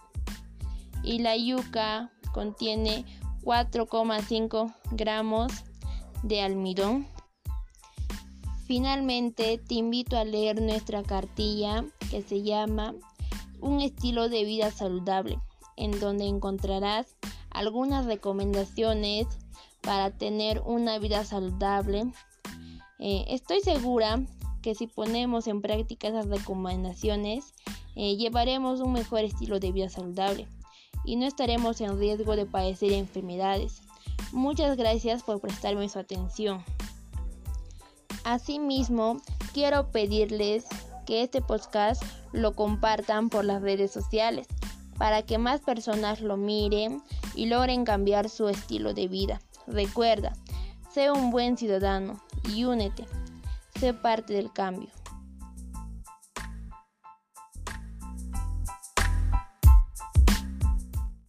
Y 1.02 1.18
la 1.18 1.36
yuca 1.36 2.10
contiene 2.32 3.04
4,5 3.42 4.74
gramos 4.92 5.52
de 6.22 6.40
almidón. 6.40 7.06
Finalmente, 8.66 9.58
te 9.58 9.74
invito 9.74 10.16
a 10.16 10.24
leer 10.24 10.62
nuestra 10.62 11.02
cartilla 11.02 11.84
que 12.10 12.22
se 12.22 12.42
llama 12.42 12.94
Un 13.60 13.80
estilo 13.82 14.30
de 14.30 14.44
vida 14.44 14.70
saludable, 14.70 15.38
en 15.76 15.98
donde 16.00 16.26
encontrarás 16.26 17.16
algunas 17.50 18.06
recomendaciones 18.06 19.26
para 19.82 20.10
tener 20.10 20.62
una 20.62 20.98
vida 20.98 21.24
saludable. 21.24 22.06
Eh, 22.98 23.26
estoy 23.28 23.60
segura 23.60 24.24
que 24.64 24.74
si 24.74 24.86
ponemos 24.86 25.46
en 25.46 25.60
práctica 25.60 26.08
esas 26.08 26.26
recomendaciones, 26.26 27.52
eh, 27.96 28.16
llevaremos 28.16 28.80
un 28.80 28.94
mejor 28.94 29.20
estilo 29.20 29.60
de 29.60 29.72
vida 29.72 29.90
saludable 29.90 30.48
y 31.04 31.16
no 31.16 31.26
estaremos 31.26 31.82
en 31.82 31.98
riesgo 31.98 32.34
de 32.34 32.46
padecer 32.46 32.92
enfermedades. 32.92 33.82
Muchas 34.32 34.78
gracias 34.78 35.22
por 35.22 35.38
prestarme 35.42 35.86
su 35.90 35.98
atención. 35.98 36.64
Asimismo, 38.24 39.20
quiero 39.52 39.90
pedirles 39.90 40.64
que 41.04 41.22
este 41.22 41.42
podcast 41.42 42.02
lo 42.32 42.54
compartan 42.54 43.28
por 43.28 43.44
las 43.44 43.60
redes 43.60 43.90
sociales 43.90 44.46
para 44.96 45.20
que 45.20 45.36
más 45.36 45.60
personas 45.60 46.22
lo 46.22 46.38
miren 46.38 47.02
y 47.34 47.46
logren 47.46 47.84
cambiar 47.84 48.30
su 48.30 48.48
estilo 48.48 48.94
de 48.94 49.08
vida. 49.08 49.42
Recuerda, 49.66 50.32
sé 50.90 51.10
un 51.10 51.30
buen 51.30 51.58
ciudadano 51.58 52.18
y 52.48 52.64
únete, 52.64 53.04
sé 53.84 53.92
parte 53.92 54.32
del 54.32 54.50
cambio. 54.50 54.88